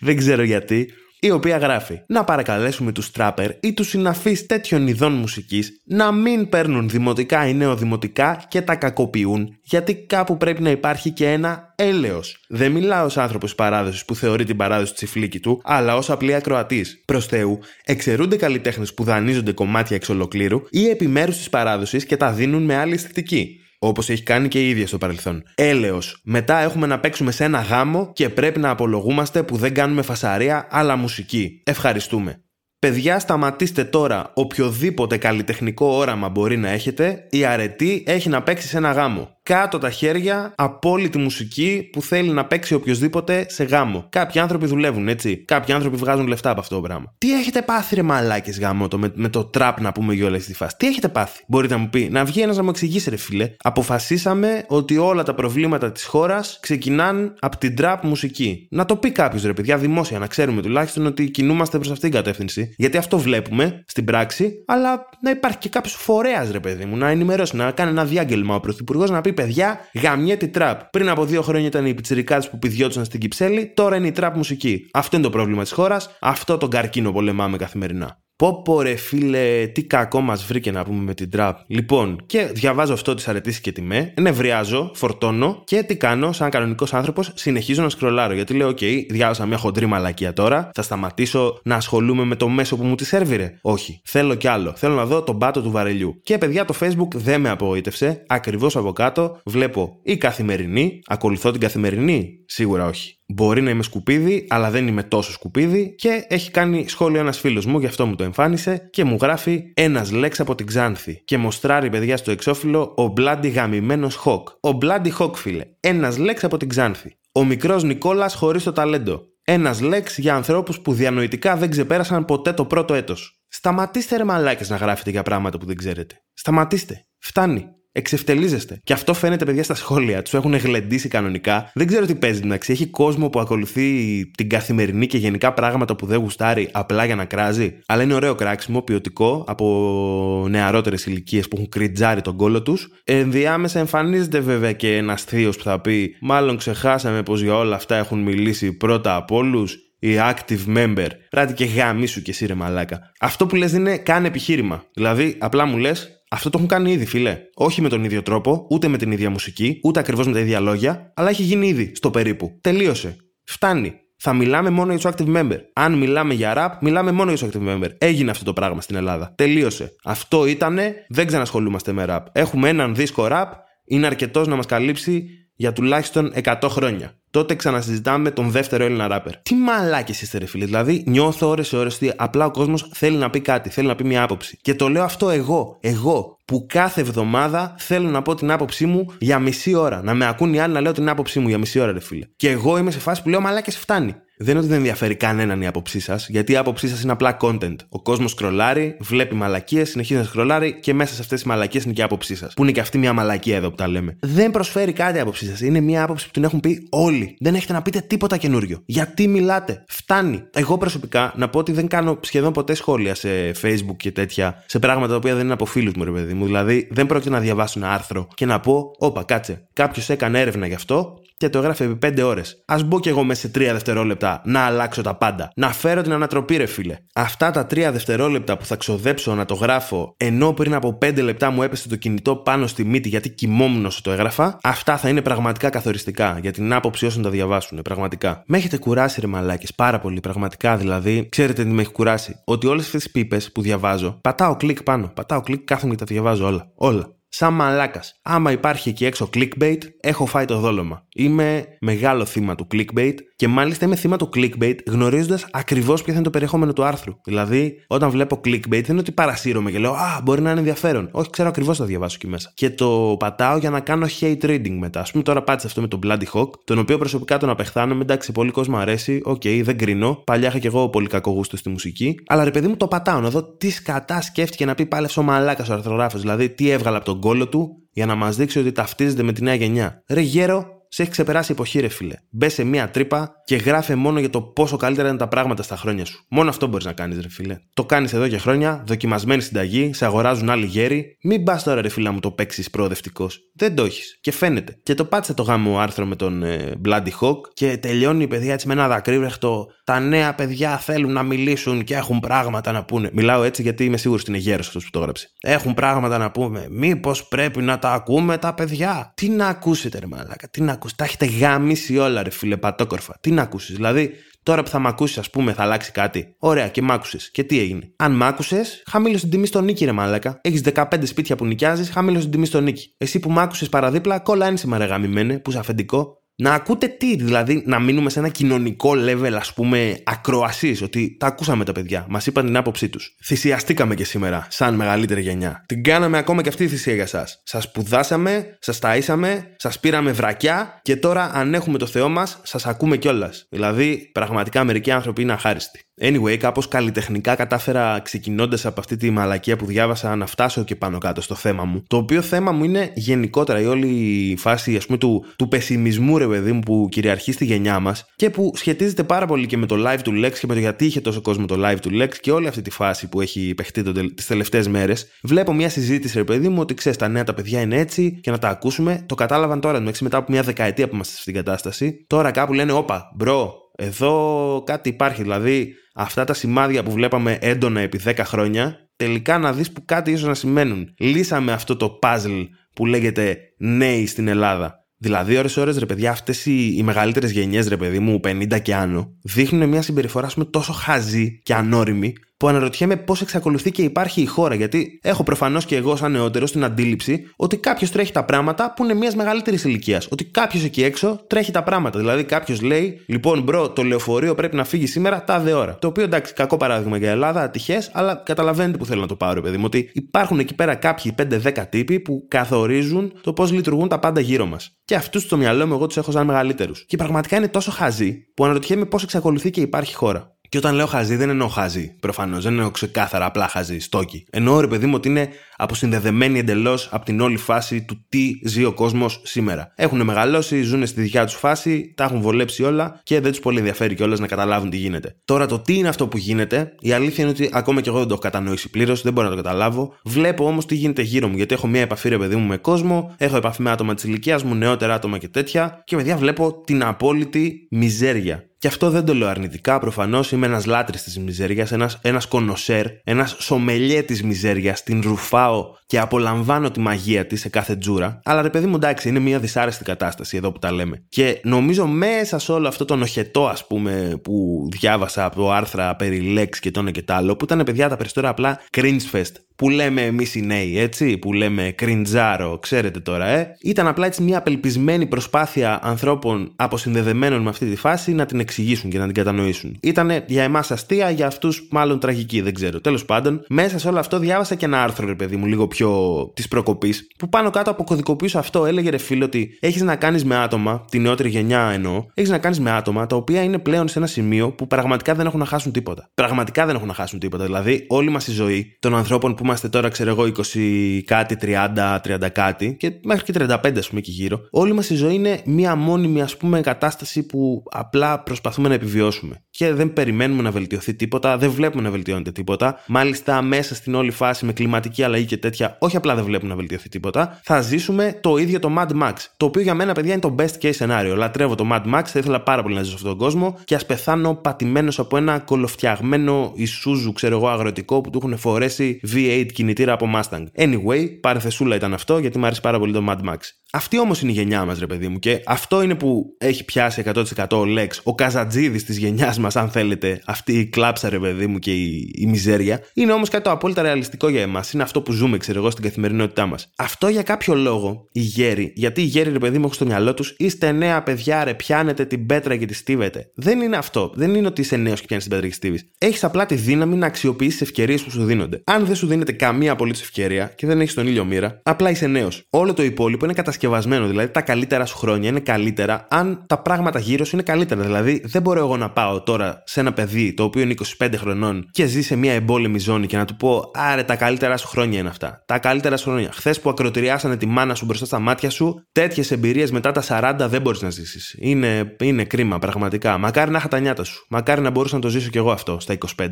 Δεν 0.00 0.16
ξέρω 0.16 0.42
γιατί, 0.42 0.92
η 1.24 1.30
οποία 1.30 1.56
γράφει 1.56 2.00
να 2.06 2.24
παρακαλέσουμε 2.24 2.92
τους 2.92 3.10
τράπερ 3.10 3.50
ή 3.60 3.72
τους 3.72 3.88
συναφείς 3.88 4.46
τέτοιων 4.46 4.86
ειδών 4.86 5.12
μουσικής 5.12 5.80
να 5.84 6.12
μην 6.12 6.48
παίρνουν 6.48 6.88
δημοτικά 6.88 7.48
ή 7.48 7.54
νεοδημοτικά 7.54 8.44
και 8.48 8.60
τα 8.62 8.76
κακοποιούν 8.76 9.58
γιατί 9.62 9.94
κάπου 9.94 10.36
πρέπει 10.36 10.62
να 10.62 10.70
υπάρχει 10.70 11.10
και 11.10 11.30
ένα 11.30 11.72
έλεος. 11.76 12.40
Δεν 12.48 12.72
μιλάω 12.72 13.04
ως 13.04 13.16
άνθρωπος 13.16 13.54
παράδοσης 13.54 14.04
που 14.04 14.14
θεωρεί 14.14 14.44
την 14.44 14.56
παράδοση 14.56 14.94
τσιφλίκη 14.94 15.40
του, 15.40 15.60
αλλά 15.64 15.96
ως 15.96 16.10
απλή 16.10 16.34
ακροατής. 16.34 17.02
Προς 17.04 17.26
Θεού, 17.26 17.58
εξαιρούνται 17.84 18.36
καλλιτέχνες 18.36 18.94
που 18.94 19.04
δανείζονται 19.04 19.52
κομμάτια 19.52 19.96
εξ 19.96 20.08
ολοκλήρου 20.08 20.62
ή 20.70 20.88
επιμέρους 20.88 21.36
της 21.36 21.50
παράδοσης 21.50 22.06
και 22.06 22.16
τα 22.16 22.32
δίνουν 22.32 22.62
με 22.62 22.76
άλλη 22.76 22.92
αισθητική. 22.94 23.63
Όπως 23.86 24.08
έχει 24.08 24.22
κάνει 24.22 24.48
και 24.48 24.60
η 24.60 24.68
ίδια 24.68 24.86
στο 24.86 24.98
παρελθόν. 24.98 25.42
Έλεος. 25.54 26.20
Μετά 26.24 26.58
έχουμε 26.58 26.86
να 26.86 27.00
παίξουμε 27.00 27.30
σε 27.30 27.44
ένα 27.44 27.60
γάμο 27.60 28.10
και 28.12 28.28
πρέπει 28.28 28.58
να 28.60 28.70
απολογούμαστε 28.70 29.42
που 29.42 29.56
δεν 29.56 29.74
κάνουμε 29.74 30.02
φασαρία, 30.02 30.66
αλλά 30.70 30.96
μουσική. 30.96 31.62
Ευχαριστούμε. 31.64 32.42
Παιδιά, 32.78 33.18
σταματήστε 33.18 33.84
τώρα 33.84 34.30
οποιοδήποτε 34.34 35.16
καλλιτεχνικό 35.16 35.86
όραμα 35.86 36.28
μπορεί 36.28 36.56
να 36.56 36.68
έχετε. 36.68 37.26
Η 37.30 37.44
αρετή 37.44 38.04
έχει 38.06 38.28
να 38.28 38.42
παίξει 38.42 38.68
σε 38.68 38.76
ένα 38.76 38.92
γάμο 38.92 39.33
κάτω 39.44 39.78
τα 39.78 39.90
χέρια 39.90 40.52
απόλυτη 40.56 41.18
μουσική 41.18 41.88
που 41.92 42.02
θέλει 42.02 42.30
να 42.30 42.44
παίξει 42.44 42.74
οποιοδήποτε 42.74 43.46
σε 43.48 43.64
γάμο. 43.64 44.06
Κάποιοι 44.08 44.40
άνθρωποι 44.40 44.66
δουλεύουν, 44.66 45.08
έτσι. 45.08 45.36
Κάποιοι 45.36 45.74
άνθρωποι 45.74 45.96
βγάζουν 45.96 46.26
λεφτά 46.26 46.50
από 46.50 46.60
αυτό 46.60 46.74
το 46.74 46.80
πράγμα. 46.80 47.14
Τι 47.18 47.34
έχετε 47.34 47.62
πάθει, 47.62 47.94
ρε 47.94 48.02
μαλάκες 48.02 48.58
γάμο 48.58 48.88
το, 48.88 48.98
με, 48.98 49.12
με 49.14 49.28
το 49.28 49.44
τραπ 49.44 49.80
να 49.80 49.92
πούμε 49.92 50.14
για 50.14 50.26
όλε 50.26 50.38
τη 50.38 50.54
φάση; 50.54 50.76
Τι 50.76 50.86
έχετε 50.86 51.08
πάθει; 51.08 51.42
Μπορείτε 51.46 51.74
να 51.74 51.80
μου 51.80 51.88
πει, 51.88 52.08
να 52.10 52.24
βγει 52.24 52.40
ένας 52.40 52.56
να 52.56 52.62
μου 52.62 52.70
εξηγήσει, 52.70 53.10
ρε 53.10 53.16
φίλε. 53.16 53.50
Αποφασίσαμε 53.62 54.64
ότι 54.66 54.96
όλα 54.96 55.22
τα 55.22 55.34
προβλήματα 55.34 55.92
της 55.92 56.04
χώρας 56.04 56.58
ξεκινάνε 56.62 57.32
από 57.38 57.58
την 57.58 57.76
τραπ 57.76 58.04
μουσική. 58.04 58.68
Να 58.70 58.84
το 58.84 58.96
πει 58.96 59.10
κάποιος, 59.10 59.42
ρε 59.42 59.52
παιδιά, 59.52 59.76
δημόσια, 59.76 60.18
να 60.18 60.26
ξέρουμε 60.26 60.62
τουλάχιστον 60.62 61.06
ότι 61.06 61.30
κινούμαστε 61.30 61.78
προς 61.78 61.90
αυτήν 61.90 62.10
την 62.10 62.18
κατεύθυνση. 62.18 62.74
Γιατί 62.76 62.96
αυτό 62.96 63.18
βλέπουμε 63.18 63.84
στην 63.86 64.04
πράξη, 64.04 64.52
αλλά 64.66 65.08
να 65.22 65.30
υπάρχει 65.30 65.58
και 65.58 65.68
κάποιος 65.68 65.94
φορέας, 65.94 66.50
ρε 66.50 66.60
παιδί 66.60 66.84
μου, 66.84 66.96
να 66.96 67.08
ενημερώσει, 67.08 67.56
να 67.56 67.70
κάνει 67.70 67.90
ένα 67.90 68.04
διάγγελμα 68.04 68.54
ο 68.54 68.60
Πρωθυπουργός 68.60 69.10
να 69.10 69.20
πει 69.20 69.32
παιδιά, 69.34 69.80
γαμιέται 69.94 70.46
τραπ. 70.46 70.90
Πριν 70.90 71.08
από 71.08 71.24
δύο 71.24 71.42
χρόνια 71.42 71.66
ήταν 71.66 71.86
οι 71.86 71.94
πιτσιρικάδες 71.94 72.50
που 72.50 72.58
πηδιώτησαν 72.58 73.04
στην 73.04 73.20
Κυψέλη, 73.20 73.72
τώρα 73.74 73.96
είναι 73.96 74.06
η 74.06 74.12
τραπ 74.12 74.36
μουσική. 74.36 74.88
Αυτό 74.92 75.16
είναι 75.16 75.24
το 75.24 75.30
πρόβλημα 75.30 75.62
της 75.62 75.72
χώρας, 75.72 76.16
αυτό 76.20 76.56
τον 76.56 76.70
καρκίνο 76.70 77.12
πολεμάμε 77.12 77.56
καθημερινά. 77.56 78.23
Πω 78.36 78.62
πω 78.62 78.80
ρε 78.80 78.94
φίλε, 78.94 79.66
τι 79.66 79.84
κακό 79.84 80.20
μας 80.20 80.44
βρήκε 80.44 80.70
να 80.70 80.84
πούμε 80.84 81.02
με 81.02 81.14
την 81.14 81.30
τραπ. 81.30 81.58
Λοιπόν, 81.66 82.22
και 82.26 82.50
διαβάζω 82.52 82.92
αυτό 82.92 83.14
τη 83.14 83.24
αρετήσεις 83.26 83.60
και 83.60 83.72
τιμέ, 83.72 84.14
νευριάζω, 84.20 84.90
φορτώνω 84.94 85.62
και 85.64 85.82
τι 85.82 85.96
κάνω, 85.96 86.32
σαν 86.32 86.50
κανονικός 86.50 86.94
άνθρωπος, 86.94 87.32
συνεχίζω 87.34 87.82
να 87.82 87.88
σκρολάρω. 87.88 88.34
Γιατί 88.34 88.54
λέω, 88.54 88.68
OK, 88.68 89.06
διάβασα 89.08 89.46
μια 89.46 89.56
χοντρή 89.56 89.86
μαλακία 89.86 90.32
τώρα, 90.32 90.70
θα 90.74 90.82
σταματήσω 90.82 91.60
να 91.64 91.76
ασχολούμαι 91.76 92.24
με 92.24 92.36
το 92.36 92.48
μέσο 92.48 92.76
που 92.76 92.84
μου 92.84 92.94
τη 92.94 93.04
σερβιρε. 93.04 93.58
Όχι, 93.62 94.00
θέλω 94.04 94.34
κι 94.34 94.48
άλλο. 94.48 94.72
Θέλω 94.76 94.94
να 94.94 95.06
δω 95.06 95.22
τον 95.22 95.38
πάτο 95.38 95.62
του 95.62 95.70
βαρελιού. 95.70 96.20
Και 96.22 96.38
παιδιά, 96.38 96.64
το 96.64 96.74
Facebook 96.80 97.14
δεν 97.14 97.40
με 97.40 97.48
απογοήτευσε. 97.48 98.24
Ακριβώς 98.26 98.76
από 98.76 98.92
κάτω 98.92 99.40
βλέπω 99.44 100.00
η 100.02 100.16
καθημερινή, 100.16 101.00
ακολουθώ 101.06 101.50
την 101.50 101.60
καθημερινή. 101.60 102.43
Σίγουρα 102.56 102.86
όχι. 102.86 103.18
Μπορεί 103.26 103.62
να 103.62 103.70
είμαι 103.70 103.82
σκουπίδι, 103.82 104.46
αλλά 104.48 104.70
δεν 104.70 104.86
είμαι 104.86 105.02
τόσο 105.02 105.32
σκουπίδι 105.32 105.94
και 105.94 106.24
έχει 106.28 106.50
κάνει 106.50 106.88
σχόλιο 106.88 107.20
ένας 107.20 107.38
φίλος 107.38 107.66
μου, 107.66 107.78
γι' 107.78 107.86
αυτό 107.86 108.06
μου 108.06 108.14
το 108.14 108.24
εμφάνισε 108.24 108.88
και 108.90 109.04
μου 109.04 109.16
γράφει 109.20 109.72
ένας 109.74 110.10
λέξ 110.12 110.40
από 110.40 110.54
την 110.54 110.66
Ξάνθη. 110.66 111.22
Και 111.24 111.38
μοστράρει, 111.38 111.90
παιδιά, 111.90 112.16
στο 112.16 112.30
εξώφυλλο 112.30 112.92
ο 112.96 113.06
Bloody 113.06 113.48
γαμημένος 113.48 114.14
Hawk. 114.14 114.48
Ο 114.60 114.72
Bloody 114.72 115.10
Hawk, 115.10 115.36
φίλε. 115.36 115.64
Ένας 115.80 116.18
Lex 116.18 116.44
από 116.44 116.56
την 116.56 116.68
Ξάνθη. 116.68 117.16
Ο 117.32 117.44
μικρός 117.44 117.82
Νικόλας 117.82 118.34
χωρίς 118.34 118.62
το 118.62 118.72
ταλέντο. 118.72 119.22
Ένας 119.44 119.80
Lex 119.80 120.18
για 120.18 120.34
ανθρώπους 120.34 120.80
που 120.80 120.92
διανοητικά 120.92 121.56
δεν 121.56 121.70
ξεπέρασαν 121.70 122.24
ποτέ 122.24 122.52
το 122.52 122.64
πρώτο 122.64 122.94
έτος. 122.94 123.40
Σταματήστε 123.48 124.16
ρε 124.16 124.24
μαλάκες 124.24 124.70
να 124.70 124.76
γράφετε 124.76 125.10
για 125.10 125.22
πράγματα 125.22 125.58
που 125.58 125.66
δεν 125.66 125.76
ξέρετε. 125.76 126.22
Σταματήστε. 126.32 127.04
Φτάνει 127.18 127.66
εξευτελίζεστε. 127.94 128.80
Και 128.84 128.92
αυτό 128.92 129.14
φαίνεται, 129.14 129.44
παιδιά, 129.44 129.62
στα 129.62 129.74
σχόλια. 129.74 130.22
Τους 130.22 130.34
έχουν 130.34 130.56
γλεντήσει 130.56 131.08
κανονικά. 131.08 131.70
Δεν 131.74 131.86
ξέρω 131.86 132.06
τι 132.06 132.14
παίζει 132.14 132.40
εντάξει. 132.44 132.72
Έχει 132.72 132.86
κόσμο 132.86 133.28
που 133.28 133.40
ακολουθεί 133.40 133.90
την 134.36 134.48
καθημερινή 134.48 135.06
και 135.06 135.18
γενικά 135.18 135.52
πράγματα 135.52 135.96
που 135.96 136.06
δεν 136.06 136.18
γουστάρει 136.18 136.68
απλά 136.72 137.04
για 137.04 137.14
να 137.14 137.24
κράζει. 137.24 137.78
Αλλά 137.86 138.02
είναι 138.02 138.14
ωραίο 138.14 138.34
κράξιμο, 138.34 138.82
ποιοτικό, 138.82 139.44
από 139.46 140.46
νεαρότερες 140.50 141.06
ηλικίες 141.06 141.48
που 141.48 141.56
έχουν 141.56 141.68
κριντζάρει 141.68 142.20
τον 142.20 142.36
κώλο 142.36 142.62
τους. 142.62 142.88
Ενδιάμεσα 143.04 143.78
εμφανίζεται 143.78 144.40
βέβαια 144.40 144.72
και 144.72 144.96
ένας 144.96 145.22
θείος 145.22 145.56
που 145.56 145.62
θα 145.62 145.80
πει: 145.80 146.16
Μάλλον 146.20 146.56
ξεχάσαμε 146.56 147.22
πως 147.22 147.42
για 147.42 147.56
όλα 147.56 147.76
αυτά 147.76 147.96
έχουν 147.96 148.18
μιλήσει 148.18 148.72
πρώτα 148.72 149.16
από 149.16 149.36
όλους 149.36 149.78
η 149.98 150.16
Active 150.18 150.76
Member. 150.76 151.06
Τράβα 151.30 151.52
και 151.52 151.64
γαμήσου 151.64 152.22
και 152.22 152.30
εσύ 152.30 152.46
ρε 152.46 152.54
μαλάκα. 152.54 153.12
Αυτό 153.20 153.46
που 153.46 153.56
λες 153.56 153.72
είναι 153.72 153.96
κάνε 153.98 154.26
επιχείρημα. 154.26 154.84
Δηλαδή, 154.94 155.36
απλά 155.38 155.66
μου 155.66 155.76
λες 155.76 156.13
αυτό 156.30 156.50
το 156.50 156.58
έχουν 156.58 156.68
κάνει 156.68 156.92
ήδη, 156.92 157.06
φίλε. 157.06 157.38
Όχι 157.54 157.80
με 157.80 157.88
τον 157.88 158.04
ίδιο 158.04 158.22
τρόπο, 158.22 158.66
ούτε 158.70 158.88
με 158.88 158.96
την 158.96 159.12
ίδια 159.12 159.30
μουσική, 159.30 159.80
ούτε 159.82 160.00
ακριβώς 160.00 160.26
με 160.26 160.32
τα 160.32 160.38
ίδια 160.38 160.60
λόγια, 160.60 161.12
αλλά 161.16 161.28
έχει 161.28 161.42
γίνει 161.42 161.68
ήδη 161.68 161.92
στο 161.94 162.10
περίπου. 162.10 162.58
Τελείωσε. 162.60 163.16
Φτάνει. 163.44 163.94
Θα 164.16 164.32
μιλάμε 164.32 164.70
μόνο 164.70 164.94
για 164.94 165.10
τους 165.10 165.26
active 165.26 165.36
member. 165.36 165.58
Αν 165.72 165.92
μιλάμε 165.92 166.34
για 166.34 166.54
rap, 166.56 166.78
μιλάμε 166.80 167.12
μόνο 167.12 167.32
για 167.32 167.48
τους 167.48 167.60
active 167.60 167.68
member. 167.68 167.88
Έγινε 167.98 168.30
αυτό 168.30 168.44
το 168.44 168.52
πράγμα 168.52 168.80
στην 168.80 168.96
Ελλάδα. 168.96 169.34
Τελείωσε. 169.36 169.96
Αυτό 170.04 170.46
ήτανε, 170.46 170.94
δεν 171.08 171.26
ξανασχολούμαστε 171.26 171.92
με 171.92 172.04
rap. 172.08 172.20
Έχουμε 172.32 172.68
έναν 172.68 172.94
δίσκο 172.94 173.28
rap, 173.30 173.46
είναι 173.84 174.06
αρκετός 174.06 174.46
να 174.46 174.56
μας 174.56 174.66
καλύψει 174.66 175.28
για 175.54 175.72
τουλάχιστον 175.72 176.32
100 176.44 176.68
χρόνια. 176.68 177.18
Τότε 177.34 177.54
ξανασυζητάμε 177.54 178.30
τον 178.30 178.50
δεύτερο 178.50 178.84
Έλληνα 178.84 179.08
ράπερ. 179.08 179.36
Τι 179.36 179.54
μαλάκι 179.54 180.12
είστε, 180.12 180.38
ρε 180.38 180.46
φίλε. 180.46 180.64
Δηλαδή, 180.64 181.04
νιώθω 181.06 181.48
ώρε-ώρε 181.48 181.88
ότι 181.94 182.12
απλά 182.16 182.46
ο 182.46 182.50
κόσμος 182.50 182.90
θέλει 182.92 183.16
να 183.16 183.30
πει 183.30 183.40
κάτι, 183.40 183.68
θέλει 183.68 183.86
να 183.86 183.94
πει 183.94 184.04
μια 184.04 184.22
άποψη. 184.22 184.58
Και 184.62 184.74
το 184.74 184.88
λέω 184.88 185.02
αυτό 185.02 185.30
εγώ, 185.30 185.78
εγώ, 185.80 186.38
που 186.44 186.66
κάθε 186.68 187.00
εβδομάδα 187.00 187.74
θέλω 187.78 188.08
να 188.08 188.22
πω 188.22 188.34
την 188.34 188.50
άποψή 188.50 188.86
μου 188.86 189.06
για 189.18 189.38
μισή 189.38 189.74
ώρα. 189.74 190.02
Να 190.02 190.14
με 190.14 190.26
ακούν 190.26 190.54
οι 190.54 190.60
άλλοι 190.60 190.72
να 190.72 190.80
λέω 190.80 190.92
την 190.92 191.08
άποψή 191.08 191.38
μου 191.38 191.48
για 191.48 191.58
μισή 191.58 191.80
ώρα, 191.80 191.92
ρε 191.92 192.00
φίλε. 192.00 192.26
Και 192.36 192.50
εγώ 192.50 192.78
είμαι 192.78 192.90
σε 192.90 192.98
φάση 192.98 193.22
που 193.22 193.28
λέω 193.28 193.40
μαλάκι 193.40 193.70
φτάνει 193.70 194.14
δεν 194.36 194.48
είναι 194.48 194.58
ότι 194.58 194.68
δεν 194.68 194.78
ενδιαφέρει 194.78 195.14
κανέναν 195.14 195.62
η 195.62 195.66
άποψή 195.66 196.00
σας, 196.00 196.28
γιατί 196.28 196.52
η 196.52 196.56
άποψή 196.56 196.88
σας 196.88 197.02
είναι 197.02 197.12
απλά 197.12 197.36
content. 197.40 197.76
Ο 197.88 198.02
κόσμος 198.02 198.30
σκρολάρει, 198.30 198.96
βλέπει 199.00 199.34
μαλακίες, 199.34 199.90
συνεχίζει 199.90 200.18
να 200.18 200.24
σκρολάρει 200.24 200.78
και 200.80 200.94
μέσα 200.94 201.14
σε 201.14 201.20
αυτές 201.20 201.38
τις 201.38 201.48
μαλακίες 201.48 201.84
είναι 201.84 201.92
και 201.92 202.00
η 202.00 202.04
άποψή 202.04 202.34
σας. 202.34 202.54
Που 202.54 202.62
είναι 202.62 202.72
και 202.72 202.80
αυτή 202.80 202.98
μια 202.98 203.12
μαλακία 203.12 203.56
εδώ 203.56 203.70
που 203.70 203.74
τα 203.74 203.88
λέμε. 203.88 204.16
Δεν 204.20 204.50
προσφέρει 204.50 204.92
κάτι 204.92 205.18
η 205.18 205.20
άποψή 205.20 205.46
σας. 205.46 205.60
Είναι 205.60 205.80
μια 205.80 206.02
άποψη 206.02 206.24
που 206.24 206.30
την 206.30 206.44
έχουν 206.44 206.60
πει 206.60 206.86
όλοι. 206.90 207.23
Δεν 207.38 207.54
έχετε 207.54 207.72
να 207.72 207.82
πείτε 207.82 208.00
τίποτα 208.00 208.36
καινούριο. 208.36 208.82
Γιατί 208.84 209.28
μιλάτε; 209.28 209.84
Φτάνει. 209.88 210.42
Εγώ 210.52 210.78
προσωπικά 210.78 211.32
να 211.36 211.48
πω 211.48 211.58
ότι 211.58 211.72
δεν 211.72 211.88
κάνω 211.88 212.18
σχεδόν 212.20 212.52
ποτέ 212.52 212.74
σχόλια 212.74 213.14
σε 213.14 213.28
Facebook 213.62 213.96
και 213.96 214.12
τέτοια 214.12 214.62
σε 214.66 214.78
πράγματα 214.78 215.08
τα 215.08 215.16
οποία 215.16 215.34
δεν 215.34 215.44
είναι 215.44 215.52
από 215.52 215.64
φίλους 215.64 215.94
μου, 215.94 216.04
ρε 216.04 216.10
παιδί 216.10 216.34
μου. 216.34 216.44
Δηλαδή 216.44 216.88
δεν 216.90 217.06
πρόκειται 217.06 217.30
να 217.30 217.40
διαβάσω 217.40 217.78
ένα 217.78 217.92
άρθρο 217.92 218.28
και 218.34 218.46
να 218.46 218.60
πω, 218.60 218.90
Όπα, 218.98 219.22
κάτσε. 219.22 219.66
Κάποιος 219.72 220.08
έκανε 220.10 220.40
έρευνα 220.40 220.66
γι' 220.66 220.74
αυτό 220.74 221.18
και 221.36 221.48
το 221.48 221.58
έγραφε 221.58 221.84
επί 221.84 221.98
5 222.06 222.22
ώρες. 222.24 222.64
Α 222.66 222.76
μπω 222.84 223.00
κι 223.00 223.08
εγώ 223.08 223.24
μέσα 223.24 223.40
σε 223.40 223.48
3 223.48 223.58
δευτερόλεπτα 223.72 224.42
να 224.44 224.60
αλλάξω 224.60 225.02
τα 225.02 225.14
πάντα. 225.14 225.50
Να 225.56 225.72
φέρω 225.72 226.02
την 226.02 226.12
ανατροπή, 226.12 226.56
ρε 226.56 226.66
φίλε. 226.66 226.96
Αυτά 227.14 227.50
τα 227.50 227.66
3 227.66 227.88
δευτερόλεπτα 227.92 228.56
που 228.56 228.64
θα 228.64 228.76
ξοδέψω 228.76 229.34
να 229.34 229.44
το 229.44 229.54
γράφω, 229.54 230.14
ενώ 230.16 230.52
πριν 230.52 230.74
από 230.74 230.98
5 231.04 231.22
λεπτά 231.22 231.50
μου 231.50 231.62
έπεσε 231.62 231.88
το 231.88 231.96
κινητό 231.96 232.36
πάνω 232.36 232.66
στη 232.66 232.84
μύτη 232.84 233.08
γιατί 233.08 233.30
κοιμόμουν 233.30 233.86
όσο 233.86 234.00
το 234.02 234.10
έγραφα, 234.10 234.58
αυτά 234.62 234.96
θα 234.96 235.08
είναι 235.08 235.22
πραγματικά 235.22 235.70
καθοριστικά 235.70 236.38
για 236.42 236.52
την 236.52 236.72
άποψη 236.72 237.06
όσων 237.06 237.22
τα 237.22 237.30
διαβάσουν. 237.30 237.82
Πραγματικά. 237.82 238.42
Με 238.46 238.56
έχετε 238.56 238.78
κουράσει, 238.78 239.20
ρε 239.20 239.26
μαλάκες, 239.26 239.74
πάρα 239.74 239.98
πολύ. 239.98 240.20
Πραγματικά 240.20 240.76
δηλαδή. 240.76 241.28
Ξέρετε 241.28 241.64
τι 241.64 241.70
με 241.70 241.82
έχει 241.82 241.92
κουράσει; 241.92 242.40
Ότι 242.44 242.66
όλες 242.66 242.84
αυτές 242.84 243.02
τις 243.02 243.12
πίπες 243.12 243.52
που 243.52 243.62
διαβάζω, 243.62 244.18
πατάω 244.20 244.56
κλικ 244.56 244.82
πάνω. 244.82 245.10
Πατάω 245.14 245.40
κλικ, 245.40 245.64
κάθομαι 245.64 245.94
και 245.94 246.04
τα 246.04 246.04
διαβάζω 246.04 246.46
όλα. 246.46 246.70
Όλα 246.74 247.14
σαν 247.36 247.54
μαλάκας. 247.54 248.20
Άμα 248.22 248.52
υπάρχει 248.52 248.88
εκεί 248.88 249.04
έξω 249.04 249.28
clickbait, 249.34 249.78
έχω 250.00 250.26
φάει 250.26 250.44
το 250.44 250.58
δόλωμα. 250.58 251.06
Είμαι 251.14 251.64
μεγάλο 251.80 252.24
θύμα 252.24 252.54
του 252.54 252.66
clickbait 252.72 253.14
και 253.36 253.48
μάλιστα 253.48 253.84
είμαι 253.84 253.96
θύμα 253.96 254.16
του 254.16 254.28
clickbait 254.34 254.76
γνωρίζοντας 254.86 255.46
ακριβώς 255.50 256.02
ποιο 256.02 256.08
θα 256.08 256.14
είναι 256.14 256.24
το 256.24 256.30
περιεχόμενο 256.30 256.72
του 256.72 256.84
άρθρου. 256.84 257.12
Δηλαδή, 257.24 257.74
όταν 257.86 258.10
βλέπω 258.10 258.40
clickbait, 258.44 258.68
δεν 258.68 258.84
είναι 258.88 258.98
ότι 258.98 259.12
παρασύρομαι 259.12 259.70
και 259.70 259.78
λέω 259.78 259.92
Α, 259.92 260.20
μπορεί 260.22 260.42
να 260.42 260.50
είναι 260.50 260.58
ενδιαφέρον. 260.58 261.08
Όχι, 261.12 261.30
ξέρω 261.30 261.48
ακριβώς 261.48 261.76
θα 261.76 261.84
διαβάσω 261.84 262.16
εκεί 262.20 262.26
μέσα. 262.26 262.52
Και 262.54 262.70
το 262.70 263.16
πατάω 263.18 263.56
για 263.56 263.70
να 263.70 263.80
κάνω 263.80 264.06
hate 264.20 264.44
reading 264.44 264.76
μετά. 264.78 265.00
Ας 265.00 265.04
πούμε, 265.12 265.22
τώρα 265.22 265.42
πάτησα 265.42 265.66
αυτό 265.66 265.80
με 265.80 265.88
τον 265.88 266.00
Bloody 266.04 266.26
Hawk, 266.32 266.50
τον 266.64 266.78
οποίο 266.78 266.98
προσωπικά 266.98 267.38
τον 267.38 267.50
απεχθάνω. 267.50 267.98
Εντάξει, 268.00 268.32
πολύ 268.32 268.50
κόσμο 268.50 268.76
αρέσει. 268.76 269.20
OK, 269.24 269.42
okay, 269.44 269.60
δεν 269.64 269.78
κρίνω. 269.78 270.22
Παλιά 270.24 270.48
είχα 270.48 270.58
και 270.58 270.66
εγώ 270.66 270.88
πολύ 270.88 271.06
κακό 271.06 271.30
γούστο 271.30 271.56
στη 271.56 271.68
μουσική. 271.68 272.14
Αλλά 272.26 272.44
ρε 272.44 272.50
παιδί 272.50 272.68
μου 272.68 272.76
το 272.76 272.88
πατάω 272.88 273.20
να 273.20 273.30
δω 273.30 273.42
τι 273.42 273.70
σκατά 273.70 274.20
σκέφτηκε 274.20 274.64
να 274.64 274.74
πει 274.74 274.86
πάλι 274.86 275.06
αυτός 275.06 275.24
μαλάκας 275.24 275.68
ο 275.68 275.72
αρθρογράφος. 275.72 276.20
Δηλαδή, 276.20 276.48
τι 276.48 276.70
έβγαλε 276.70 276.96
από 276.96 277.04
τον 277.04 277.20
κόλο 277.24 277.48
του 277.48 277.82
για 277.92 278.06
να 278.06 278.14
μας 278.14 278.36
δείξει 278.36 278.58
ότι 278.58 278.72
ταυτίζεται 278.72 279.22
με 279.22 279.32
τη 279.32 279.42
νέα 279.42 279.54
γενιά. 279.54 280.02
Ρε 280.08 280.20
γέρο, 280.20 280.66
σε 280.94 281.02
έχει 281.02 281.10
ξεπεράσει 281.10 281.50
η 281.50 281.54
εποχή, 281.54 281.80
ρε 281.80 281.88
φίλε. 281.88 282.14
Μπες 282.30 282.52
σε 282.52 282.64
μία 282.64 282.90
τρύπα 282.90 283.32
και 283.44 283.56
γράφε 283.56 283.94
μόνο 283.94 284.18
για 284.18 284.30
το 284.30 284.42
πόσο 284.42 284.76
καλύτερα 284.76 285.08
είναι 285.08 285.16
τα 285.16 285.28
πράγματα 285.28 285.62
στα 285.62 285.76
χρόνια 285.76 286.04
σου. 286.04 286.24
Μόνο 286.28 286.48
αυτό 286.48 286.66
μπορείς 286.66 286.86
να 286.86 286.92
κάνεις, 286.92 287.20
ρε 287.20 287.28
φίλε. 287.28 287.58
Το 287.74 287.84
κάνεις 287.84 288.12
εδώ 288.12 288.28
και 288.28 288.38
χρόνια, 288.38 288.84
δοκιμασμένη 288.86 289.42
συνταγή, 289.42 289.90
σε 289.92 290.04
αγοράζουν 290.04 290.50
άλλοι 290.50 290.66
γέροι. 290.66 291.16
Μην 291.22 291.44
πας 291.44 291.62
τώρα, 291.62 291.80
ρε 291.80 291.88
φίλε, 291.88 292.10
μου 292.10 292.20
το 292.20 292.30
παίξεις 292.30 292.70
προοδευτικός. 292.70 293.40
Δεν 293.54 293.74
το 293.74 293.84
έχεις. 293.84 294.18
Και 294.20 294.32
φαίνεται. 294.32 294.78
Και 294.82 294.94
το 294.94 295.04
πάτησε 295.04 295.34
το 295.34 295.42
γάμο 295.42 295.78
άρθρο 295.78 296.06
με 296.06 296.16
τον 296.16 296.42
ε, 296.42 296.72
Bloody 296.84 297.10
Hawk 297.20 297.40
και 297.54 297.76
τελειώνει 297.76 298.22
η 298.22 298.26
παιδιά 298.26 298.52
έτσι 298.52 298.66
με 298.66 298.72
ένα 298.72 298.88
δακρύβρεχτο. 298.88 299.66
Τα 299.84 300.00
νέα 300.00 300.34
παιδιά 300.34 300.78
θέλουν 300.78 301.12
να 301.12 301.22
μιλήσουν 301.22 301.84
και 301.84 301.94
έχουν 301.94 302.20
πράγματα 302.20 302.72
να 302.72 302.84
πούνε. 302.84 303.10
Μιλάω 303.12 303.42
έτσι 303.42 303.62
γιατί 303.62 303.84
είμαι 303.84 303.96
σίγουρος 303.96 304.22
ότι 304.22 304.30
είναι 304.30 304.40
γέρος 304.40 304.66
αυτός 304.66 304.84
που 304.84 304.90
το 304.90 304.98
έγραψε. 304.98 305.30
Έχουν 305.40 305.74
πράγματα 305.74 306.18
να 306.18 306.30
πούμε. 306.30 306.66
Μήπως 306.70 307.28
πρέπει 307.28 307.62
να 307.62 307.78
τα 307.78 307.92
ακούμε 307.92 308.38
τα 308.38 308.54
παιδιά; 308.54 309.12
Τι 309.16 309.28
να 309.28 309.46
ακούσετε, 309.46 309.98
ρε 309.98 310.06
μαλάκα; 310.06 310.48
Τι 310.48 310.62
να 310.62 310.72
ακούσετε. 310.84 311.02
Τα 311.02 311.04
έχετε 311.04 311.46
γαμίσει 311.46 311.98
όλα, 311.98 312.22
ρε 312.22 312.30
φίλε, 312.30 312.56
πατόκορφα. 312.56 313.16
Τι 313.20 313.30
να 313.30 313.42
ακούσεις. 313.42 313.74
Δηλαδή, 313.74 314.12
τώρα 314.42 314.62
που 314.62 314.68
θα 314.68 314.78
μ' 314.78 314.86
ακούσεις, 314.86 315.18
ας 315.18 315.30
πούμε, 315.30 315.52
θα 315.52 315.62
αλλάξει 315.62 315.92
κάτι. 315.92 316.36
Ωραία, 316.38 316.68
και 316.68 316.82
μ' 316.82 316.92
άκουσες. 316.92 317.30
Και 317.30 317.44
τι 317.44 317.58
έγινε. 317.58 317.92
Αν 317.96 318.12
μ' 318.12 318.22
άκουσες, 318.22 318.82
χαμήλωσε 318.86 319.20
την 319.20 319.30
τιμή 319.30 319.46
στο 319.46 319.60
νίκη, 319.60 319.84
ρε 319.84 319.92
μαλάκα. 319.92 320.40
Έχεις 320.40 320.60
15 320.60 321.06
σπίτια 321.06 321.36
που 321.36 321.46
νοικιάζεις, 321.46 321.90
χαμήλωσε 321.90 322.22
την 322.22 322.30
τιμή 322.30 322.46
στο 322.46 322.60
νίκη. 322.60 322.94
Εσύ 322.98 323.18
που 323.18 323.30
μ' 323.30 323.38
άκουσες 323.38 323.68
παραδίπλα, 323.68 324.18
κόλλα 324.18 324.46
ένσημα, 324.46 324.78
ρε 324.78 324.84
γαμημένε, 324.84 325.38
που 325.38 325.50
σε 325.50 325.58
αφεντικό. 325.58 326.22
Να 326.36 326.54
ακούτε 326.54 326.86
τι, 326.86 327.16
δηλαδή 327.16 327.62
να 327.66 327.80
μείνουμε 327.80 328.10
σε 328.10 328.18
ένα 328.18 328.28
κοινωνικό 328.28 328.90
level, 328.94 329.32
ας 329.38 329.52
πούμε, 329.52 330.00
ακροασής, 330.04 330.82
ότι 330.82 331.16
τα 331.18 331.26
ακούσαμε 331.26 331.64
τα 331.64 331.72
παιδιά, 331.72 332.06
μας 332.08 332.26
είπαν 332.26 332.46
την 332.46 332.56
άποψή 332.56 332.88
τους. 332.88 333.16
Θυσιαστήκαμε 333.24 333.94
και 333.94 334.04
σήμερα, 334.04 334.46
σαν 334.50 334.74
μεγαλύτερη 334.74 335.20
γενιά. 335.20 335.64
Την 335.68 335.82
κάναμε 335.82 336.18
ακόμα 336.18 336.42
και 336.42 336.48
αυτή 336.48 336.64
η 336.64 336.68
θυσία 336.68 336.94
για 336.94 337.02
εσά. 337.02 337.26
Σας 337.42 337.64
σπουδάσαμε, 337.64 338.56
σας 338.60 338.78
ταΐσαμε, 338.82 339.42
σας 339.56 339.80
πήραμε 339.80 340.12
βρακιά 340.12 340.80
και 340.82 340.96
τώρα, 340.96 341.30
αν 341.34 341.54
έχουμε 341.54 341.78
το 341.78 341.86
Θεό 341.86 342.08
μας, 342.08 342.40
σας 342.42 342.66
ακούμε 342.66 342.96
κιόλας. 342.96 343.46
Δηλαδή, 343.50 344.10
πραγματικά 344.12 344.64
μερικοί 344.64 344.90
άνθρωποι 344.90 345.22
είναι 345.22 345.32
αχάριστοι. 345.32 345.84
Anyway, 346.00 346.36
κάπως 346.36 346.68
καλλιτεχνικά 346.68 347.34
κατάφερα 347.34 348.00
ξεκινώντας 348.04 348.66
από 348.66 348.80
αυτή 348.80 348.96
τη 348.96 349.10
μαλακία 349.10 349.56
που 349.56 349.66
διάβασα 349.66 350.16
να 350.16 350.26
φτάσω 350.26 350.64
και 350.64 350.76
πάνω 350.76 350.98
κάτω 350.98 351.20
στο 351.20 351.34
θέμα 351.34 351.64
μου. 351.64 351.82
Το 351.86 351.96
οποίο 351.96 352.22
θέμα 352.22 352.52
μου 352.52 352.64
είναι 352.64 352.90
γενικότερα 352.94 353.60
η 353.60 353.66
όλη 353.66 354.34
φάση 354.38 354.76
ας 354.76 354.86
πούμε, 354.86 354.98
του, 354.98 355.24
του 355.36 355.48
πεσιμισμού, 355.48 356.18
ρε 356.24 356.30
παιδί 356.30 356.52
μου, 356.52 356.60
που 356.60 356.88
κυριαρχεί 356.90 357.32
στη 357.32 357.44
γενιά 357.44 357.80
μας 357.80 358.06
και 358.16 358.30
που 358.30 358.52
σχετίζεται 358.54 359.02
πάρα 359.04 359.26
πολύ 359.26 359.46
και 359.46 359.56
με 359.56 359.66
το 359.66 359.76
live 359.86 359.98
του 360.04 360.12
Lex 360.24 360.32
και 360.40 360.46
με 360.46 360.54
το 360.54 360.60
γιατί 360.60 360.84
είχε 360.84 361.00
τόσο 361.00 361.20
κόσμο 361.20 361.46
το 361.46 361.56
live 361.58 361.78
του 361.82 361.90
Lex 361.92 362.08
και 362.20 362.32
όλη 362.32 362.46
αυτή 362.46 362.62
τη 362.62 362.70
φάση 362.70 363.08
που 363.08 363.20
έχει 363.20 363.54
παιχτεί 363.54 363.82
τις 364.14 364.26
τελευταίες 364.26 364.68
μέρες. 364.68 365.06
Βλέπω 365.22 365.52
μια 365.52 365.68
συζήτηση, 365.68 366.18
ρε 366.18 366.24
παιδί 366.24 366.48
μου, 366.48 366.60
ότι 366.60 366.74
ξέρεις, 366.74 366.98
τα 366.98 367.08
νέα 367.08 367.24
τα 367.24 367.34
παιδιά 367.34 367.60
είναι 367.60 367.78
έτσι 367.78 368.20
και 368.20 368.30
να 368.30 368.38
τα 368.38 368.48
ακούσουμε. 368.48 369.04
Το 369.06 369.14
κατάλαβαν 369.14 369.60
τώρα, 369.60 369.82
μετά 370.00 370.16
από 370.16 370.32
μια 370.32 370.42
δεκαετία 370.42 370.88
που 370.88 370.94
είμαστε 370.94 371.16
στην 371.16 371.34
κατάσταση. 371.34 372.04
Τώρα 372.06 372.30
κάπου 372.30 372.52
λένε, 372.52 372.72
Όπα, 372.72 373.12
bro, 373.14 373.54
εδώ 373.76 374.62
κάτι 374.66 374.88
υπάρχει. 374.88 375.22
Δηλαδή, 375.22 375.74
αυτά 375.94 376.24
τα 376.24 376.34
σημάδια 376.34 376.82
που 376.82 376.90
βλέπαμε 376.90 377.38
έντονα 377.40 377.80
επί 377.80 378.00
10 378.04 378.14
χρόνια, 378.18 378.76
τελικά 378.96 379.38
να 379.38 379.52
δεις 379.52 379.72
που 379.72 379.84
κάτι 379.84 380.10
ίσως 380.10 380.28
να 380.28 380.34
σημαίνουν. 380.34 380.94
Λύσαμε 380.98 381.52
αυτό 381.52 381.76
το 381.76 381.98
παζλ 382.02 382.48
που 382.74 382.86
λέγεται 382.86 383.38
νέοι 383.58 384.06
στην 384.06 384.28
Ελλάδα. 384.28 384.83
Δηλαδή, 385.04 385.36
ώρες 385.36 385.56
ώρες 385.56 385.78
ρε 385.78 385.86
παιδιά, 385.86 386.10
αυτές 386.10 386.46
οι, 386.46 386.74
οι 386.76 386.82
μεγαλύτερες 386.82 387.30
γενιές, 387.30 387.68
ρε 387.68 387.76
παιδί 387.76 387.98
μου, 387.98 388.20
50 388.24 388.60
και 388.62 388.74
άνω, 388.74 389.12
δείχνουν 389.22 389.68
μια 389.68 389.82
συμπεριφορά, 389.82 390.28
πούμε, 390.34 390.44
τόσο 390.44 390.72
χαζή 390.72 391.40
και 391.42 391.54
ανώριμη, 391.54 392.12
που 392.36 392.48
αναρωτιέμαι 392.48 392.96
πώς 392.96 393.20
εξακολουθεί 393.20 393.70
και 393.70 393.82
υπάρχει 393.82 394.22
η 394.22 394.26
χώρα. 394.26 394.54
Γιατί 394.54 394.98
έχω 395.02 395.22
προφανώς 395.22 395.64
και 395.64 395.76
εγώ, 395.76 395.96
σαν 395.96 396.12
νεότερος, 396.12 396.52
την 396.52 396.64
αντίληψη 396.64 397.30
ότι 397.36 397.56
κάποιος 397.56 397.90
τρέχει 397.90 398.12
τα 398.12 398.24
πράγματα 398.24 398.72
που 398.76 398.84
είναι 398.84 398.94
μιας 398.94 399.14
μεγαλύτερης 399.14 399.64
ηλικίας. 399.64 400.08
Ότι 400.10 400.24
κάποιος 400.24 400.64
εκεί 400.64 400.82
έξω 400.82 401.20
τρέχει 401.26 401.50
τα 401.50 401.62
πράγματα. 401.62 401.98
Δηλαδή, 401.98 402.24
κάποιος 402.24 402.62
λέει, 402.62 403.00
λοιπόν, 403.06 403.42
bro, 403.42 403.70
το 403.70 403.82
λεωφορείο 403.82 404.34
πρέπει 404.34 404.56
να 404.56 404.64
φύγει 404.64 404.86
σήμερα 404.86 405.24
τάδε 405.24 405.52
ώρα. 405.52 405.78
Το 405.78 405.86
οποίο 405.86 406.04
εντάξει, 406.04 406.32
κακό 406.32 406.56
παράδειγμα 406.56 406.96
για 406.96 407.10
Ελλάδα, 407.10 407.42
ατυχές, 407.42 407.90
αλλά 407.92 408.14
καταλαβαίνετε 408.24 408.78
που 408.78 408.86
θέλω 408.86 409.00
να 409.00 409.06
το 409.06 409.16
πάρω, 409.16 409.40
παιδί 409.40 409.56
μου. 409.56 409.64
Ότι 409.66 409.90
υπάρχουν 409.92 410.38
εκεί 410.38 410.54
πέρα 410.54 410.74
κάποιοι 410.74 411.14
5-10 411.18 411.66
τύποι 411.68 412.00
που 412.00 412.26
καθορίζουν 412.28 413.12
το 413.20 413.32
πώς 413.32 413.52
λειτουργούν 413.52 413.88
τα 413.88 413.98
πάντα 413.98 414.20
γύρω 414.20 414.46
μας. 414.46 414.78
Και 414.84 414.94
αυτούς 414.94 415.22
στο 415.22 415.36
μυαλό 415.36 415.66
μου 415.66 415.74
εγώ 415.74 415.86
τους 415.86 415.96
έχω 415.96 416.10
σαν 416.10 416.26
μεγαλύτερους. 416.26 416.84
Και 416.86 416.96
πραγματικά 416.96 417.36
είναι 417.36 417.48
τόσο 417.48 417.70
χαζοί 417.70 418.16
που 418.34 418.44
αναρωτιέμαι 418.44 418.84
πώς 418.84 419.02
εξακολουθεί 419.02 419.50
και 419.50 419.60
υπάρχει 419.60 419.94
χώρα. 419.94 420.33
Και 420.54 420.60
όταν 420.60 420.74
λέω 420.74 420.86
χαζοί, 420.86 421.16
δεν 421.16 421.28
εννοώ 421.28 421.48
χαζοί. 421.48 421.96
Προφανώς 422.00 422.42
δεν 422.42 422.52
εννοώ 422.52 422.70
ξεκάθαρα 422.70 423.24
απλά 423.24 423.48
χαζί, 423.48 423.78
στόκι. 423.78 424.26
Εννοώ 424.30 424.60
ρε 424.60 424.66
παιδί 424.66 424.86
μου 424.86 424.92
ότι 424.94 425.08
είναι 425.08 425.28
αποσυνδεδεμένοι 425.56 426.38
εντελώς 426.38 426.88
από 426.90 427.04
την 427.04 427.20
όλη 427.20 427.36
φάση 427.36 427.84
του 427.84 428.06
τι 428.08 428.32
ζει 428.44 428.64
ο 428.64 428.72
κόσμος 428.72 429.20
σήμερα. 429.24 429.72
Έχουν 429.76 430.02
μεγαλώσει, 430.02 430.62
ζουν 430.62 430.86
στη 430.86 431.00
δικιά 431.00 431.24
τους 431.24 431.34
φάση, 431.34 431.92
τα 431.96 432.04
έχουν 432.04 432.20
βολέψει 432.20 432.62
όλα 432.62 433.00
και 433.02 433.20
δεν 433.20 433.30
τους 433.30 433.40
πολύ 433.40 433.58
ενδιαφέρει 433.58 433.94
κιόλας 433.94 434.20
να 434.20 434.26
καταλάβουν 434.26 434.70
τι 434.70 434.76
γίνεται. 434.76 435.16
Τώρα 435.24 435.46
το 435.46 435.58
τι 435.58 435.76
είναι 435.76 435.88
αυτό 435.88 436.08
που 436.08 436.16
γίνεται, 436.16 436.74
η 436.80 436.92
αλήθεια 436.92 437.24
είναι 437.24 437.32
ότι 437.32 437.50
ακόμα 437.52 437.80
κι 437.80 437.88
εγώ 437.88 437.98
δεν 437.98 438.06
το 438.06 438.12
έχω 438.12 438.22
κατανοήσει 438.22 438.70
πλήρως, 438.70 439.02
δεν 439.02 439.12
μπορώ 439.12 439.28
να 439.28 439.36
το 439.36 439.42
καταλάβω. 439.42 439.94
Βλέπω 440.04 440.46
όμως 440.46 440.66
τι 440.66 440.74
γίνεται 440.74 441.02
γύρω 441.02 441.28
μου, 441.28 441.36
γιατί 441.36 441.54
έχω 441.54 441.66
μια 441.66 441.80
επαφή 441.80 442.08
ρε 442.08 442.18
παιδί 442.18 442.36
μου 442.36 442.46
με 442.46 442.56
κόσμο, 442.56 443.14
έχω 443.18 443.36
επαφή 443.36 443.62
με 443.62 443.70
άτομα 443.70 443.94
της 443.94 444.04
ηλικίας 444.04 444.42
μου, 444.42 444.54
νεότερα 444.54 444.94
άτομα 444.94 445.18
και 445.18 445.28
τέτοια 445.28 445.82
και 445.84 445.96
παιδιά 445.96 446.16
βλέπω 446.16 446.62
την 446.64 446.84
απόλυτη 446.84 447.66
μιζέρια 447.70 448.48
και 448.64 448.70
αυτό 448.70 448.90
δεν 448.90 449.04
το 449.04 449.14
λέω 449.14 449.28
αρνητικά. 449.28 449.78
Προφανώς 449.78 450.32
είμαι 450.32 450.46
ένας 450.46 450.66
λάτρης 450.66 451.02
της 451.02 451.18
μιζέριας, 451.18 451.72
ένας 451.72 451.98
ένας 452.02 452.26
κονοσέρ, 452.26 452.86
ένας 453.04 453.36
σομελιέ 453.38 454.02
της 454.02 454.22
μιζέριας. 454.22 454.82
Την 454.82 455.00
ρουφάω 455.04 455.66
και 455.86 455.98
απολαμβάνω 455.98 456.70
τη 456.70 456.80
μαγεία 456.80 457.26
της 457.26 457.40
σε 457.40 457.48
κάθε 457.48 457.76
τζούρα. 457.76 458.20
Αλλά 458.24 458.42
ρε 458.42 458.50
παιδί 458.50 458.66
μου, 458.66 458.74
εντάξει, 458.74 459.08
είναι 459.08 459.18
μια 459.18 459.38
δυσάρεστη 459.38 459.84
κατάσταση 459.84 460.36
εδώ 460.36 460.52
που 460.52 460.58
τα 460.58 460.72
λέμε. 460.72 461.04
Και 461.08 461.40
νομίζω 461.42 461.86
μέσα 461.86 462.38
σε 462.38 462.52
όλο 462.52 462.68
αυτό 462.68 462.84
το 462.84 462.96
νοχετό, 462.96 463.46
ας 463.46 463.66
πούμε, 463.66 464.20
που 464.22 464.68
διάβασα 464.72 465.24
από 465.24 465.50
άρθρα 465.50 465.96
περί 465.96 466.34
Lex 466.38 466.56
και 466.60 466.70
το 466.70 466.80
ένα 466.80 466.90
και 466.90 467.02
το 467.02 467.14
άλλο, 467.14 467.36
που 467.36 467.44
ήταν 467.44 467.62
παιδιά 467.64 467.88
τα 467.88 467.96
περισσότερα 467.96 468.28
απλά 468.28 468.60
cringe 468.76 469.12
fest. 469.12 469.32
Που 469.56 469.70
λέμε 469.70 470.02
εμείς 470.02 470.34
οι 470.34 470.40
νέοι, 470.40 470.78
έτσι, 470.78 471.18
που 471.18 471.32
λέμε 471.32 471.72
κριντζάρο, 471.76 472.58
ξέρετε 472.58 473.00
τώρα, 473.00 473.26
ε. 473.26 473.56
Ήταν 473.60 473.86
απλά 473.86 474.06
έτσι 474.06 474.22
μια 474.22 474.38
απελπισμένη 474.38 475.06
προσπάθεια 475.06 475.78
ανθρώπων 475.82 476.52
αποσυνδεδεμένων 476.56 477.42
με 477.42 477.48
αυτή 477.48 477.66
τη 477.66 477.76
φάση 477.76 478.12
να 478.12 478.26
την 478.26 478.40
εξηγήσουν 478.40 478.90
και 478.90 478.98
να 478.98 479.04
την 479.04 479.14
κατανοήσουν. 479.14 479.76
Ήταν 479.80 480.10
για 480.26 480.42
εμάς 480.42 480.70
αστεία, 480.70 481.10
για 481.10 481.26
αυτούς 481.26 481.68
μάλλον 481.70 481.98
τραγική, 481.98 482.40
δεν 482.40 482.54
ξέρω. 482.54 482.80
Τέλος 482.80 483.04
πάντων, 483.04 483.44
μέσα 483.48 483.78
σε 483.78 483.88
όλο 483.88 483.98
αυτό 483.98 484.18
διάβασα 484.18 484.54
και 484.54 484.64
ένα 484.64 484.82
άρθρο, 484.82 485.06
ρε 485.06 485.14
παιδί 485.14 485.36
μου, 485.36 485.46
λίγο 485.46 485.68
πιο 485.68 485.90
της 486.34 486.48
προκοπής, 486.48 487.06
που 487.18 487.28
πάνω 487.28 487.50
κάτω 487.50 487.70
αποκωδικοποιούσε 487.70 488.38
αυτό. 488.38 488.66
Έλεγε 488.66 488.90
ρε 488.90 488.98
φίλο 488.98 489.24
ότι 489.24 489.58
έχεις 489.60 489.82
να 489.82 489.96
κάνεις 489.96 490.24
με 490.24 490.36
άτομα, 490.36 490.84
τη 490.90 490.98
νεότερη 490.98 491.28
γενιά 491.28 491.70
εννοώ, 491.72 492.04
έχεις 492.14 492.30
να 492.30 492.38
κάνεις 492.38 492.60
με 492.60 492.70
άτομα 492.70 493.06
τα 493.06 493.16
οποία 493.16 493.42
είναι 493.42 493.58
πλέον 493.58 493.88
σε 493.88 493.98
ένα 493.98 494.06
σημείο 494.06 494.50
που 494.50 494.66
πραγματικά 494.66 495.14
δεν 495.14 495.26
έχουν 495.26 495.38
να 495.38 495.44
χάσουν 495.44 495.72
τίποτα. 495.72 496.10
Πραγματικά 496.14 496.66
δεν 496.66 496.74
έχουν 496.74 496.88
να 496.88 496.94
χάσουν 496.94 497.18
τίποτα. 497.18 497.44
Δηλαδή, 497.44 497.84
όλη 497.88 498.10
μας 498.10 498.26
η 498.26 498.32
ζωή 498.32 498.76
των 498.80 498.94
ανθρώπων 498.94 499.34
που 499.34 499.43
είμαστε 499.44 499.68
τώρα, 499.68 499.88
ξέρω 499.88 500.10
εγώ, 500.10 500.32
20 500.54 501.00
κάτι, 501.04 501.36
30, 501.40 501.98
30 502.04 502.28
κάτι 502.32 502.76
και 502.78 502.92
μέχρι 503.04 503.24
και 503.24 503.32
35 503.38 503.78
ας 503.78 503.88
πούμε 503.88 504.00
εκεί 504.00 504.10
γύρω, 504.10 504.40
όλη 504.50 504.72
μας 504.72 504.90
η 504.90 504.94
ζωή 504.94 505.14
είναι 505.14 505.40
μία 505.44 505.74
μόνιμη 505.74 506.22
ας 506.22 506.36
πούμε 506.36 506.60
κατάσταση 506.60 507.26
που 507.26 507.62
απλά 507.70 508.22
προσπαθούμε 508.22 508.68
να 508.68 508.74
επιβιώσουμε. 508.74 509.44
Και 509.56 509.72
δεν 509.72 509.92
περιμένουμε 509.92 510.42
να 510.42 510.50
βελτιωθεί 510.50 510.94
τίποτα, 510.94 511.38
δεν 511.38 511.50
βλέπουμε 511.50 511.82
να 511.82 511.90
βελτιώνεται 511.90 512.32
τίποτα. 512.32 512.80
Μάλιστα, 512.86 513.42
μέσα 513.42 513.74
στην 513.74 513.94
όλη 513.94 514.10
φάση 514.10 514.44
με 514.44 514.52
κλιματική 514.52 515.02
αλλαγή 515.02 515.24
και 515.24 515.36
τέτοια, 515.36 515.76
όχι 515.80 515.96
απλά 515.96 516.14
δεν 516.14 516.24
βλέπουμε 516.24 516.50
να 516.50 516.56
βελτιωθεί 516.56 516.88
τίποτα, 516.88 517.40
θα 517.42 517.60
ζήσουμε 517.60 518.18
το 518.22 518.36
ίδιο 518.36 518.58
το 518.58 518.74
Mad 518.78 519.02
Max. 519.02 519.12
Το 519.36 519.46
οποίο 519.46 519.62
για 519.62 519.74
μένα, 519.74 519.92
παιδιά, 519.92 520.12
είναι 520.12 520.20
το 520.20 520.34
best 520.38 520.64
case 520.64 520.74
σενάριο. 520.74 521.16
Λατρεύω 521.16 521.54
το 521.54 521.68
Mad 521.72 521.94
Max, 521.94 522.02
θα 522.04 522.18
ήθελα 522.18 522.40
πάρα 522.40 522.62
πολύ 522.62 522.74
να 522.74 522.82
ζήσω 522.82 522.98
σε 522.98 523.06
αυτόν 523.06 523.18
τον 523.18 523.26
κόσμο 523.26 523.58
και 523.64 523.74
ας 523.74 523.86
πεθάνω 523.86 524.34
πατημένος 524.34 524.98
από 524.98 525.16
ένα 525.16 525.38
κολοφτιαγμένο 525.38 526.52
Ισούζου, 526.54 527.12
ξέρω 527.12 527.36
εγώ, 527.36 527.48
αγροτικό 527.48 528.00
που 528.00 528.10
του 528.10 528.18
έχουν 528.22 528.38
φορέσει 528.38 529.00
V8 529.14 529.46
κινητήρα 529.52 529.92
από 529.92 530.10
Mustang. 530.14 530.44
Anyway, 530.56 531.20
παρεθεσούλα 531.20 531.76
ήταν 531.76 531.94
αυτό 531.94 532.18
γιατί 532.18 532.38
μου 532.38 532.46
αρέσει 532.46 532.60
πάρα 532.60 532.78
πολύ 532.78 532.92
το 532.92 533.04
Mad 533.08 533.28
Max. 533.28 533.38
Αυτή 533.74 533.98
όμως 533.98 534.22
είναι 534.22 534.30
η 534.30 534.34
γενιά 534.34 534.64
μας, 534.64 534.78
ρε 534.78 534.86
παιδί 534.86 535.08
μου, 535.08 535.18
και 535.18 535.42
αυτό 535.46 535.82
είναι 535.82 535.94
που 535.94 536.36
έχει 536.38 536.64
πιάσει 536.64 537.02
100% 537.06 537.46
ο 537.50 537.64
Λέξ, 537.64 538.00
ο 538.04 538.14
Καζατζίδης 538.14 538.84
της 538.84 538.96
γενιάς 538.96 539.38
μας, 539.38 539.56
αν 539.56 539.70
θέλετε, 539.70 540.20
αυτή 540.24 540.58
η 540.58 540.66
κλάψα, 540.66 541.08
ρε 541.08 541.18
παιδί 541.18 541.46
μου, 541.46 541.58
και 541.58 541.72
η, 541.72 542.10
η 542.14 542.26
μιζέρια. 542.26 542.80
Είναι 542.94 543.12
όμως 543.12 543.28
κάτι 543.28 543.44
το 543.44 543.50
απόλυτα 543.50 543.82
ρεαλιστικό 543.82 544.28
για 544.28 544.40
εμάς. 544.40 544.72
Είναι 544.72 544.82
αυτό 544.82 545.02
που 545.02 545.12
ζούμε, 545.12 545.36
ξέρω 545.36 545.58
εγώ, 545.58 545.70
στην 545.70 545.84
καθημερινότητά 545.84 546.46
μας. 546.46 546.70
Αυτό 546.76 547.08
για 547.08 547.22
κάποιο 547.22 547.54
λόγο, 547.54 548.08
οι 548.12 548.20
γέροι, 548.20 548.72
γιατί 548.76 549.00
οι 549.00 549.04
γέροι, 549.04 549.30
ρε 549.30 549.38
παιδί 549.38 549.58
μου, 549.58 549.62
έχουν 549.62 549.74
στο 549.74 549.86
μυαλό 549.86 550.14
τους, 550.14 550.34
είστε 550.38 550.72
νέα 550.72 551.02
παιδιά, 551.02 551.44
ρε, 551.44 551.54
πιάνετε 551.54 552.04
την 552.04 552.26
πέτρα 552.26 552.56
και 552.56 552.66
τη 552.66 552.74
στίβετε. 552.74 553.30
Δεν 553.34 553.60
είναι 553.60 553.76
αυτό. 553.76 554.12
Δεν 554.14 554.34
είναι 554.34 554.46
ότι 554.46 554.60
είσαι 554.60 554.76
νέος 554.76 555.00
και 555.00 555.06
πιάνεις 555.06 555.24
την 555.24 555.34
πέτρα 555.34 555.48
και 555.48 555.54
στίβεις. 555.54 555.90
Έχεις 555.98 556.24
απλά 556.24 556.46
τη 556.46 556.54
δύναμη 556.54 556.96
να 556.96 557.06
αξιοποιήσεις 557.06 557.60
ευκαιρίες 557.60 558.02
που 558.02 558.10
σου 558.10 558.24
δίνονται. 558.24 558.62
Αν 558.64 558.86
δεν 558.86 558.94
σου 558.94 559.06
δίνεται 559.06 559.32
καμία 559.32 559.72
απολύτως 559.72 560.02
ευκαιρία 560.02 560.52
και 560.56 560.66
δεν 560.66 560.80
έχεις 560.80 560.94
τον 560.94 561.06
ήλιο 561.06 561.24
μοίρα, 561.24 561.60
απλά 561.62 561.90
είσαι 561.90 562.06
νέος. 562.06 562.46
Όλο 562.50 562.74
το 562.74 562.82
υπόλοιπο 562.82 563.24
είναι 563.24 563.34
κατασκευασμένο 563.34 563.62
κατασκευασμένο. 563.64 564.06
Δηλαδή 564.06 564.32
τα 564.32 564.40
καλύτερα 564.40 564.86
σου 564.86 564.96
χρόνια 564.96 565.28
είναι 565.28 565.40
καλύτερα 565.40 566.06
αν 566.10 566.44
τα 566.46 566.58
πράγματα 566.58 566.98
γύρω 566.98 567.24
σου 567.24 567.36
είναι 567.36 567.44
καλύτερα. 567.44 567.82
Δηλαδή 567.82 568.22
δεν 568.24 568.42
μπορώ 568.42 568.60
εγώ 568.60 568.76
να 568.76 568.90
πάω 568.90 569.22
τώρα 569.22 569.62
σε 569.66 569.80
ένα 569.80 569.92
παιδί 569.92 570.34
το 570.34 570.42
οποίο 570.42 570.62
είναι 570.62 570.74
25 570.98 571.12
χρονών 571.16 571.68
και 571.70 571.86
ζει 571.86 572.02
σε 572.02 572.16
μια 572.16 572.32
εμπόλεμη 572.32 572.78
ζώνη 572.78 573.06
και 573.06 573.16
να 573.16 573.24
του 573.24 573.36
πω 573.36 573.70
Άρε, 573.74 574.02
τα 574.02 574.16
καλύτερα 574.16 574.56
σου 574.56 574.68
χρόνια 574.68 574.98
είναι 574.98 575.08
αυτά. 575.08 575.42
Τα 575.46 575.58
καλύτερα 575.58 575.96
σου 575.96 576.04
χρόνια. 576.10 576.30
Χθες 576.32 576.60
που 576.60 576.70
ακροτηριάσανε 576.70 577.36
τη 577.36 577.46
μάνα 577.46 577.74
σου 577.74 577.84
μπροστά 577.84 578.06
στα 578.06 578.18
μάτια 578.18 578.50
σου, 578.50 578.86
τέτοιες 578.92 579.30
εμπειρίες 579.30 579.70
μετά 579.70 579.92
τα 579.92 580.02
40 580.08 580.48
δεν 580.48 580.62
μπορείς 580.62 580.82
να 580.82 580.90
ζήσεις. 580.90 581.36
Είναι, 581.38 581.96
είναι 582.00 582.24
κρίμα 582.24 582.58
πραγματικά. 582.58 583.18
Μακάρι 583.18 583.50
να 583.50 583.58
είχα 583.58 583.68
τα 583.68 583.78
νιάτα 583.78 584.04
σου. 584.04 584.26
Μακάρι 584.28 584.60
να 584.60 584.70
μπορούσα 584.70 584.94
να 584.94 585.00
το 585.00 585.08
ζήσω 585.08 585.30
κι 585.30 585.38
εγώ 585.38 585.50
αυτό 585.50 585.80
στα 585.80 585.98
25. 586.16 586.26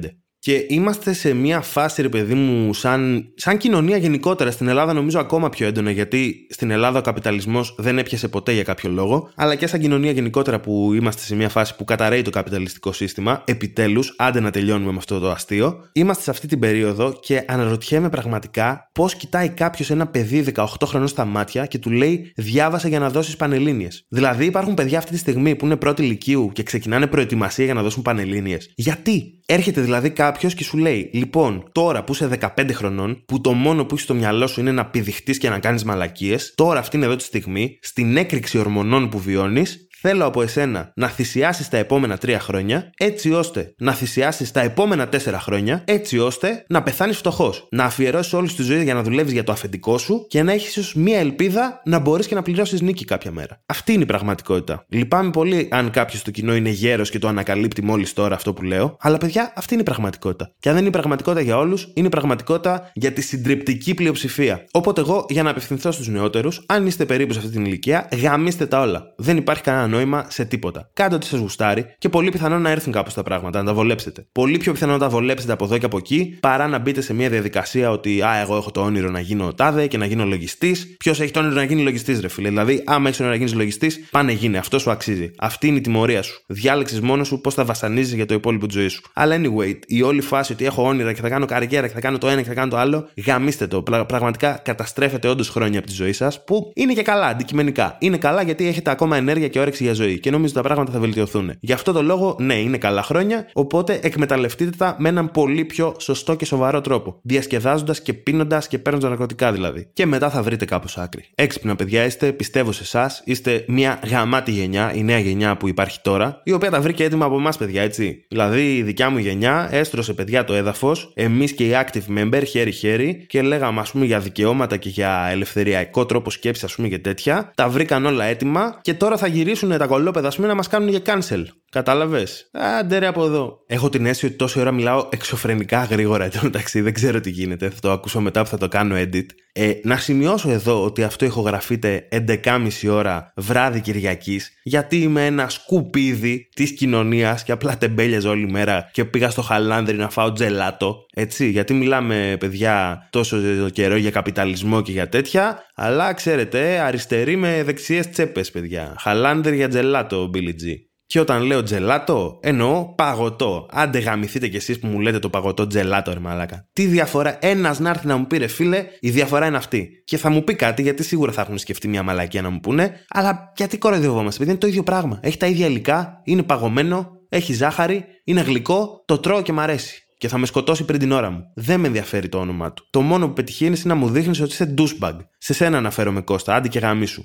Και 0.44 0.66
είμαστε 0.68 1.12
σε 1.12 1.34
μια 1.34 1.60
φάση, 1.60 2.02
ρε 2.02 2.08
παιδί 2.08 2.34
μου, 2.34 2.74
σαν, 2.74 3.32
σαν 3.34 3.56
κοινωνία 3.56 3.96
γενικότερα. 3.96 4.50
Στην 4.50 4.68
Ελλάδα 4.68 4.92
νομίζω 4.92 5.18
ακόμα 5.18 5.48
πιο 5.48 5.66
έντονα, 5.66 5.90
γιατί 5.90 6.46
στην 6.50 6.70
Ελλάδα 6.70 6.98
ο 6.98 7.02
καπιταλισμός 7.02 7.74
δεν 7.78 7.98
έπιασε 7.98 8.28
ποτέ 8.28 8.52
για 8.52 8.62
κάποιο 8.62 8.90
λόγο, 8.90 9.30
αλλά 9.34 9.54
και 9.54 9.66
σαν 9.66 9.80
κοινωνία 9.80 10.10
γενικότερα 10.10 10.60
που 10.60 10.92
είμαστε 10.94 11.22
σε 11.22 11.34
μια 11.34 11.48
φάση 11.48 11.76
που 11.76 11.84
καταραίει 11.84 12.22
το 12.22 12.30
καπιταλιστικό 12.30 12.92
σύστημα. 12.92 13.42
Επιτέλους, 13.46 14.14
άντε 14.18 14.40
να 14.40 14.50
τελειώνουμε 14.50 14.90
με 14.92 14.98
αυτό 14.98 15.18
το 15.18 15.30
αστείο. 15.30 15.88
Είμαστε 15.92 16.22
σε 16.22 16.30
αυτή 16.30 16.46
την 16.46 16.58
περίοδο 16.58 17.18
και 17.20 17.44
αναρωτιέμαι 17.46 18.08
πραγματικά 18.08 18.90
πώς 18.92 19.14
κοιτάει 19.14 19.48
κάποιος 19.48 19.90
ένα 19.90 20.06
παιδί 20.06 20.44
18 20.54 20.64
χρονών 20.84 21.08
στα 21.08 21.24
μάτια 21.24 21.66
και 21.66 21.78
του 21.78 21.90
λέει 21.90 22.32
Διάβασα 22.36 22.88
για 22.88 22.98
να 22.98 23.10
δώσεις 23.10 23.36
πανελίνε. 23.36 23.88
Δηλαδή, 24.08 24.44
υπάρχουν 24.44 24.74
παιδιά 24.74 24.98
αυτή 24.98 25.10
τη 25.10 25.18
στιγμή 25.18 25.56
που 25.56 25.64
είναι 25.64 25.76
πρώτη 25.76 26.02
ηλικίου 26.02 26.50
και 26.52 26.62
ξεκινάνε 26.62 27.06
προετοιμασία 27.06 27.64
για 27.64 27.74
να 27.74 27.82
δώσουν 27.82 28.02
πανελίνε. 28.02 28.58
Γιατί; 28.74 29.36
Έρχεται 29.46 29.80
δηλαδή 29.80 30.10
κάποιο 30.10 30.31
και 30.38 30.64
σου 30.64 30.76
λέει: 30.76 31.10
Λοιπόν, 31.12 31.68
τώρα 31.72 32.04
που 32.04 32.12
είσαι 32.12 32.28
15 32.56 32.70
χρονών, 32.72 33.22
που 33.26 33.40
το 33.40 33.52
μόνο 33.52 33.84
που 33.84 33.94
έχεις 33.94 34.04
στο 34.04 34.14
μυαλό 34.14 34.46
σου 34.46 34.60
είναι 34.60 34.72
να 34.72 34.86
πηδηχτείς 34.86 35.38
και 35.38 35.48
να 35.48 35.58
κάνεις 35.58 35.84
μαλακίες, 35.84 36.52
τώρα 36.56 36.78
αυτήν 36.78 37.02
εδώ 37.02 37.16
τη 37.16 37.22
στιγμή, 37.22 37.78
στην 37.80 38.16
έκρηξη 38.16 38.58
ορμονών 38.58 39.08
που 39.08 39.18
βιώνεις, 39.18 39.86
Θέλω 40.04 40.24
από 40.24 40.42
εσένα 40.42 40.92
να 40.94 41.08
θυσιάσεις 41.08 41.68
τα 41.68 41.76
επόμενα 41.76 42.18
τρία 42.18 42.40
χρόνια, 42.40 42.90
έτσι 42.96 43.32
ώστε 43.32 43.74
να 43.78 43.92
θυσιάσεις 43.92 44.50
τα 44.50 44.60
επόμενα 44.60 45.08
τέσσερα 45.08 45.40
χρόνια, 45.40 45.82
έτσι 45.84 46.18
ώστε 46.18 46.64
να 46.68 46.82
πεθάνεις 46.82 47.16
φτωχός. 47.16 47.66
Να 47.70 47.84
αφιερώσεις 47.84 48.32
όλη 48.32 48.48
τη 48.52 48.62
ζωή 48.62 48.82
για 48.82 48.94
να 48.94 49.02
δουλεύεις 49.02 49.32
για 49.32 49.44
το 49.44 49.52
αφεντικό 49.52 49.98
σου 49.98 50.26
και 50.28 50.42
να 50.42 50.52
έχεις 50.52 50.68
ίσως 50.68 50.94
μία 50.94 51.18
ελπίδα 51.18 51.80
να 51.84 51.98
μπορείς 51.98 52.26
και 52.26 52.34
να 52.34 52.42
πληρώσεις 52.42 52.80
νίκη 52.80 53.04
κάποια 53.04 53.30
μέρα. 53.32 53.62
Αυτή 53.66 53.92
είναι 53.92 54.02
η 54.02 54.06
πραγματικότητα. 54.06 54.84
Λυπάμαι 54.88 55.30
πολύ 55.30 55.68
αν 55.70 55.90
κάποιος 55.90 56.20
στο 56.20 56.30
κοινό 56.30 56.54
είναι 56.54 56.70
γέρος 56.70 57.10
και 57.10 57.18
το 57.18 57.28
ανακαλύπτει 57.28 57.84
μόλις 57.84 58.12
τώρα 58.12 58.34
αυτό 58.34 58.52
που 58.52 58.62
λέω, 58.62 58.96
αλλά 59.00 59.18
παιδιά, 59.18 59.52
αυτή 59.56 59.72
είναι 59.72 59.82
η 59.82 59.86
πραγματικότητα. 59.86 60.52
Και 60.58 60.68
αν 60.68 60.74
δεν 60.74 60.84
είναι 60.84 60.88
η 60.88 60.98
πραγματικότητα 60.98 61.42
για 61.42 61.56
όλους, 61.56 61.90
είναι 61.94 62.06
η 62.06 62.10
πραγματικότητα 62.10 62.90
για 62.94 63.12
τη 63.12 63.20
συντριπτική 63.20 63.94
πλειοψηφία. 63.94 64.64
Οπότε 64.70 65.00
εγώ, 65.00 65.26
για 65.28 65.42
να 65.42 65.50
απευθυνθώ 65.50 65.90
στους 65.90 66.08
νεότερους, 66.08 66.64
αν 66.66 66.86
είστε 66.86 67.04
περίπου 67.04 67.32
σε 67.32 67.38
αυτή 67.38 67.50
την 67.50 67.64
ηλικία, 67.64 68.08
γαμίστε 68.22 68.66
τα 68.66 68.80
όλα. 68.80 69.14
Δεν 69.16 69.36
υπάρχει 69.36 69.62
κανένα 69.62 69.86
νόημα 69.92 70.26
σε 70.28 70.44
τίποτα. 70.44 70.90
Κάντε 70.92 71.14
ό,τι 71.14 71.26
σας 71.26 71.40
γουστάρει 71.40 71.86
και 71.98 72.08
πολύ 72.08 72.30
πιθανό 72.30 72.58
να 72.58 72.70
έρθουν 72.70 72.92
κάπως 72.92 73.14
τα 73.14 73.22
πράγματα, 73.22 73.58
να 73.58 73.64
τα 73.64 73.74
βολέψετε. 73.74 74.26
Πολύ 74.32 74.58
πιο 74.58 74.72
πιθανό 74.72 74.92
να 74.92 74.98
τα 74.98 75.08
βολέψετε 75.08 75.52
από 75.52 75.64
εδώ 75.64 75.78
και 75.78 75.86
από 75.86 75.96
εκεί, 75.96 76.38
παρά 76.40 76.68
να 76.68 76.78
μπείτε 76.78 77.00
σε 77.00 77.14
μια 77.14 77.28
διαδικασία 77.28 77.90
ότι 77.90 78.22
Α, 78.22 78.40
εγώ 78.40 78.56
έχω 78.56 78.70
το 78.70 78.80
όνειρο 78.80 79.10
να 79.10 79.20
γίνω 79.20 79.52
τάδε 79.54 79.86
και 79.86 79.98
να 79.98 80.06
γίνω 80.06 80.24
λογιστής. 80.24 80.96
Ποιος 80.98 81.20
έχει 81.20 81.30
το 81.30 81.40
όνειρο 81.40 81.54
να 81.54 81.64
γίνει 81.64 81.82
λογιστής, 81.82 82.20
ρε 82.20 82.28
φίλε; 82.28 82.48
Δηλαδή, 82.48 82.82
άμα 82.86 83.06
έχεις 83.06 83.20
όνειρο 83.20 83.34
να 83.34 83.38
γίνεις 83.38 83.54
λογιστής, 83.54 84.08
πάνε 84.10 84.32
γίνει. 84.32 84.56
Αυτό 84.56 84.78
σου 84.78 84.90
αξίζει. 84.90 85.30
Αυτή 85.38 85.66
είναι 85.66 85.76
η 85.76 85.80
τιμωρία 85.80 86.22
σου. 86.22 86.42
Διάλεξες 86.46 87.00
μόνος 87.00 87.26
σου 87.26 87.40
πώς 87.40 87.54
θα 87.54 87.64
βασανίζεις 87.64 88.14
για 88.14 88.26
το 88.26 88.34
υπόλοιπο 88.34 88.66
της 88.66 88.74
ζωής 88.74 88.92
σου. 88.92 89.02
Αλλά 89.12 89.36
anyway, 89.36 89.78
η 89.86 90.02
όλη 90.02 90.20
φάση 90.20 90.52
ότι 90.52 90.64
έχω 90.64 90.86
όνειρα 90.86 91.12
και 91.12 91.20
θα 91.20 91.28
κάνω 91.28 91.46
καριέρα 91.46 91.86
και 91.86 91.94
θα 91.94 92.00
κάνω 92.00 92.18
το 92.18 92.28
ένα 92.28 92.42
και 92.42 92.48
θα 92.48 92.54
κάνω 92.54 92.70
το 92.70 92.76
άλλο, 92.76 93.08
γαμίστε 93.26 93.66
το. 93.66 93.82
Πραγματικά 93.82 94.60
καταστρέφετε 94.64 95.28
όντως 95.28 95.48
χρόνια 95.48 95.78
από 95.78 95.88
τη 95.88 95.94
ζωή 95.94 96.12
σας 96.12 96.44
που 96.44 96.72
είναι 96.74 96.92
και 96.92 97.02
καλά 97.02 97.26
αντικειμενικά. 97.26 97.96
Είναι 97.98 98.16
καλά 98.16 98.42
γιατί 98.42 98.66
έχετε 98.66 98.90
ακόμα 98.90 99.16
ενέργεια 99.16 99.48
και 99.48 99.58
όρεξη 99.58 99.81
για 99.82 99.92
ζωή 99.92 100.20
και 100.20 100.30
νομίζω 100.30 100.54
τα 100.54 100.62
πράγματα 100.62 100.92
θα 100.92 100.98
βελτιωθούν. 100.98 101.52
Γι' 101.60 101.72
αυτό 101.72 101.92
το 101.92 102.02
λόγο, 102.02 102.36
ναι, 102.40 102.54
είναι 102.54 102.78
καλά 102.78 103.02
χρόνια, 103.02 103.46
οπότε 103.52 104.00
εκμεταλλευτείτε 104.02 104.70
τα 104.76 104.96
με 104.98 105.08
έναν 105.08 105.30
πολύ 105.30 105.64
πιο 105.64 105.94
σωστό 105.98 106.34
και 106.34 106.44
σοβαρό 106.44 106.80
τρόπο. 106.80 107.18
Διασκεδάζοντας 107.22 108.02
και 108.02 108.12
πίνοντας 108.12 108.68
και 108.68 108.78
παίρνοντας 108.78 109.10
ναρκωτικά 109.10 109.52
δηλαδή. 109.52 109.88
Και 109.92 110.06
μετά 110.06 110.30
θα 110.30 110.42
βρείτε 110.42 110.64
κάπως 110.64 110.98
άκρη. 110.98 111.24
Έξυπνα 111.34 111.76
παιδιά 111.76 112.04
είστε, 112.04 112.32
πιστεύω 112.32 112.72
σε 112.72 112.82
εσάς, 112.82 113.22
είστε 113.24 113.64
μια 113.68 114.00
γαμάτη 114.10 114.50
γενιά, 114.50 114.94
η 114.94 115.02
νέα 115.02 115.18
γενιά 115.18 115.56
που 115.56 115.68
υπάρχει 115.68 116.00
τώρα, 116.02 116.40
η 116.44 116.52
οποία 116.52 116.70
τα 116.70 116.80
βρήκε 116.80 117.04
έτοιμα 117.04 117.24
από 117.24 117.36
εμάς, 117.36 117.56
παιδιά, 117.56 117.82
έτσι. 117.82 118.24
Δηλαδή 118.28 118.76
η 118.76 118.82
δικιά 118.82 119.10
μου 119.10 119.18
γενιά 119.18 119.68
έστρωσε 119.70 120.12
παιδιά 120.12 120.44
το 120.44 120.54
έδαφος, 120.54 121.12
εμείς 121.14 121.52
και 121.52 121.66
οι 121.66 121.72
active 121.74 122.18
member 122.18 122.42
χέρι-χέρι 122.46 123.24
και 123.28 123.42
λέγαμε 123.42 123.80
ας 123.80 123.90
πούμε 123.90 124.04
για 124.04 124.18
δικαιώματα 124.18 124.76
και 124.76 124.88
για 124.88 125.28
ελευθεριακό 125.30 126.06
τρόπο 126.06 126.30
σκέψης, 126.30 126.64
ας 126.64 126.74
πούμε 126.74 126.88
και 126.88 126.98
τέτοια. 126.98 127.52
Τα 127.54 127.68
βρήκαν 127.68 128.06
όλα 128.06 128.24
έτοιμα 128.24 128.78
και 128.82 128.94
τώρα 128.94 129.16
θα 129.16 129.26
γυρίσουν 129.26 129.71
τα 129.78 129.86
κολόπεδα, 129.86 130.28
ας 130.28 130.36
πούμε, 130.36 130.48
να 130.48 130.54
μας 130.54 130.68
κάνουν 130.68 130.88
για 130.88 131.00
cancel. 131.04 131.44
Κατάλαβες; 131.72 132.50
Άντε 132.52 132.98
ρε 132.98 133.06
από 133.06 133.24
εδώ. 133.24 133.64
Έχω 133.66 133.88
την 133.88 134.06
αίσθηση 134.06 134.26
ότι 134.26 134.34
τόση 134.34 134.60
ώρα 134.60 134.72
μιλάω 134.72 135.08
εξωφρενικά 135.10 135.84
γρήγορα 135.84 136.24
εντωμεταξύ. 136.24 136.80
Δεν 136.80 136.92
ξέρω 136.92 137.20
τι 137.20 137.30
γίνεται. 137.30 137.70
Θα 137.70 137.80
το 137.80 137.90
ακούσω 137.90 138.20
μετά 138.20 138.42
που 138.42 138.48
θα 138.48 138.58
το 138.58 138.68
κάνω 138.68 138.94
edit. 138.98 139.26
Ε, 139.52 139.72
να 139.82 139.96
σημειώσω 139.96 140.50
εδώ 140.50 140.84
ότι 140.84 141.02
αυτό 141.02 141.24
ηχογραφείται 141.24 142.08
11.30 142.44 142.68
ώρα 142.90 143.32
βράδυ 143.36 143.80
Κυριακής, 143.80 144.52
γιατί 144.62 144.96
είμαι 144.96 145.26
ένα 145.26 145.48
σκουπίδι 145.48 146.48
της 146.54 146.72
κοινωνίας 146.72 147.42
και 147.42 147.52
απλά 147.52 147.78
τεμπέλιαζα 147.78 148.30
όλη 148.30 148.50
μέρα 148.50 148.90
και 148.92 149.04
πήγα 149.04 149.30
στο 149.30 149.42
χαλάνδρι 149.42 149.96
να 149.96 150.10
φάω 150.10 150.32
τζελάτο. 150.32 151.06
Έτσι, 151.14 151.50
γιατί 151.50 151.74
μιλάμε, 151.74 152.36
παιδιά, 152.40 153.08
τόσο 153.10 153.38
καιρό 153.72 153.96
για 153.96 154.10
καπιταλισμό 154.10 154.82
και 154.82 154.92
για 154.92 155.08
τέτοια, 155.08 155.62
αλλά 155.74 156.12
ξέρετε, 156.12 156.78
αριστερή 156.78 157.36
με 157.36 157.62
δεξιές 157.62 158.10
τσέπες, 158.10 158.50
παιδιά. 158.50 158.94
Χαλάνδρι 158.98 159.56
για 159.56 159.68
τζελάτο, 159.68 160.30
Billy 160.34 160.52
G. 160.64 160.91
Και 161.12 161.20
όταν 161.20 161.42
λέω 161.42 161.62
τζελάτο, 161.62 162.38
εννοώ 162.42 162.94
παγωτό. 162.94 163.66
Άντε 163.70 163.98
γαμηθείτε 163.98 164.48
κι 164.48 164.56
εσείς 164.56 164.78
που 164.78 164.86
μου 164.86 165.00
λέτε 165.00 165.18
το 165.18 165.30
παγωτό 165.30 165.66
τζελάτο, 165.66 166.12
ρε 166.12 166.18
μαλάκα. 166.18 166.68
Τι 166.72 166.86
διαφορά, 166.86 167.38
ένας 167.40 167.78
να 167.78 167.90
έρθει 167.90 168.06
να 168.06 168.16
μου 168.16 168.26
πει 168.26 168.36
ρε 168.36 168.46
φίλε, 168.46 168.86
η 169.00 169.10
διαφορά 169.10 169.46
είναι 169.46 169.56
αυτή. 169.56 169.88
Και 170.04 170.16
θα 170.16 170.30
μου 170.30 170.44
πει 170.44 170.54
κάτι, 170.54 170.82
γιατί 170.82 171.02
σίγουρα 171.02 171.32
θα 171.32 171.40
έχουν 171.40 171.58
σκεφτεί 171.58 171.88
μια 171.88 172.02
μαλακία 172.02 172.42
να 172.42 172.50
μου 172.50 172.60
πούνε, 172.60 173.04
αλλά 173.08 173.52
γιατί 173.56 173.78
κοροϊδευόμαστε, 173.78 174.34
επειδή 174.34 174.50
είναι 174.50 174.58
το 174.58 174.66
ίδιο 174.66 174.82
πράγμα. 174.82 175.18
Έχει 175.22 175.36
τα 175.36 175.46
ίδια 175.46 175.66
υλικά, 175.66 176.20
είναι 176.24 176.42
παγωμένο, 176.42 177.10
έχει 177.28 177.52
ζάχαρη, 177.52 178.04
είναι 178.24 178.40
γλυκό, 178.40 179.02
το 179.04 179.18
τρώω 179.18 179.42
και 179.42 179.52
μ' 179.52 179.60
αρέσει. 179.60 180.02
και 180.18 180.28
θα 180.28 180.38
με 180.38 180.46
σκοτώσει 180.46 180.84
πριν 180.84 180.98
την 180.98 181.12
ώρα 181.12 181.30
μου. 181.30 181.42
Δεν 181.54 181.80
με 181.80 181.86
ενδιαφέρει 181.86 182.28
το 182.28 182.38
όνομά 182.38 182.72
του. 182.72 182.86
Το 182.90 183.00
μόνο 183.00 183.26
που 183.26 183.32
πετυχαίνει 183.32 183.76
είναι 183.76 183.94
να 183.94 183.94
μου 183.94 184.08
δείχνεις 184.08 184.40
ότι 184.40 184.52
είσαι 184.52 184.74
douchebag. 184.78 185.16
Σε 185.38 185.52
σένα 185.52 185.76
αναφέρομαι 185.78 186.20
Κώστα, 186.20 186.54
άντι 186.54 186.68
και 186.68 186.78
γάμι 186.78 187.06
σου 187.06 187.22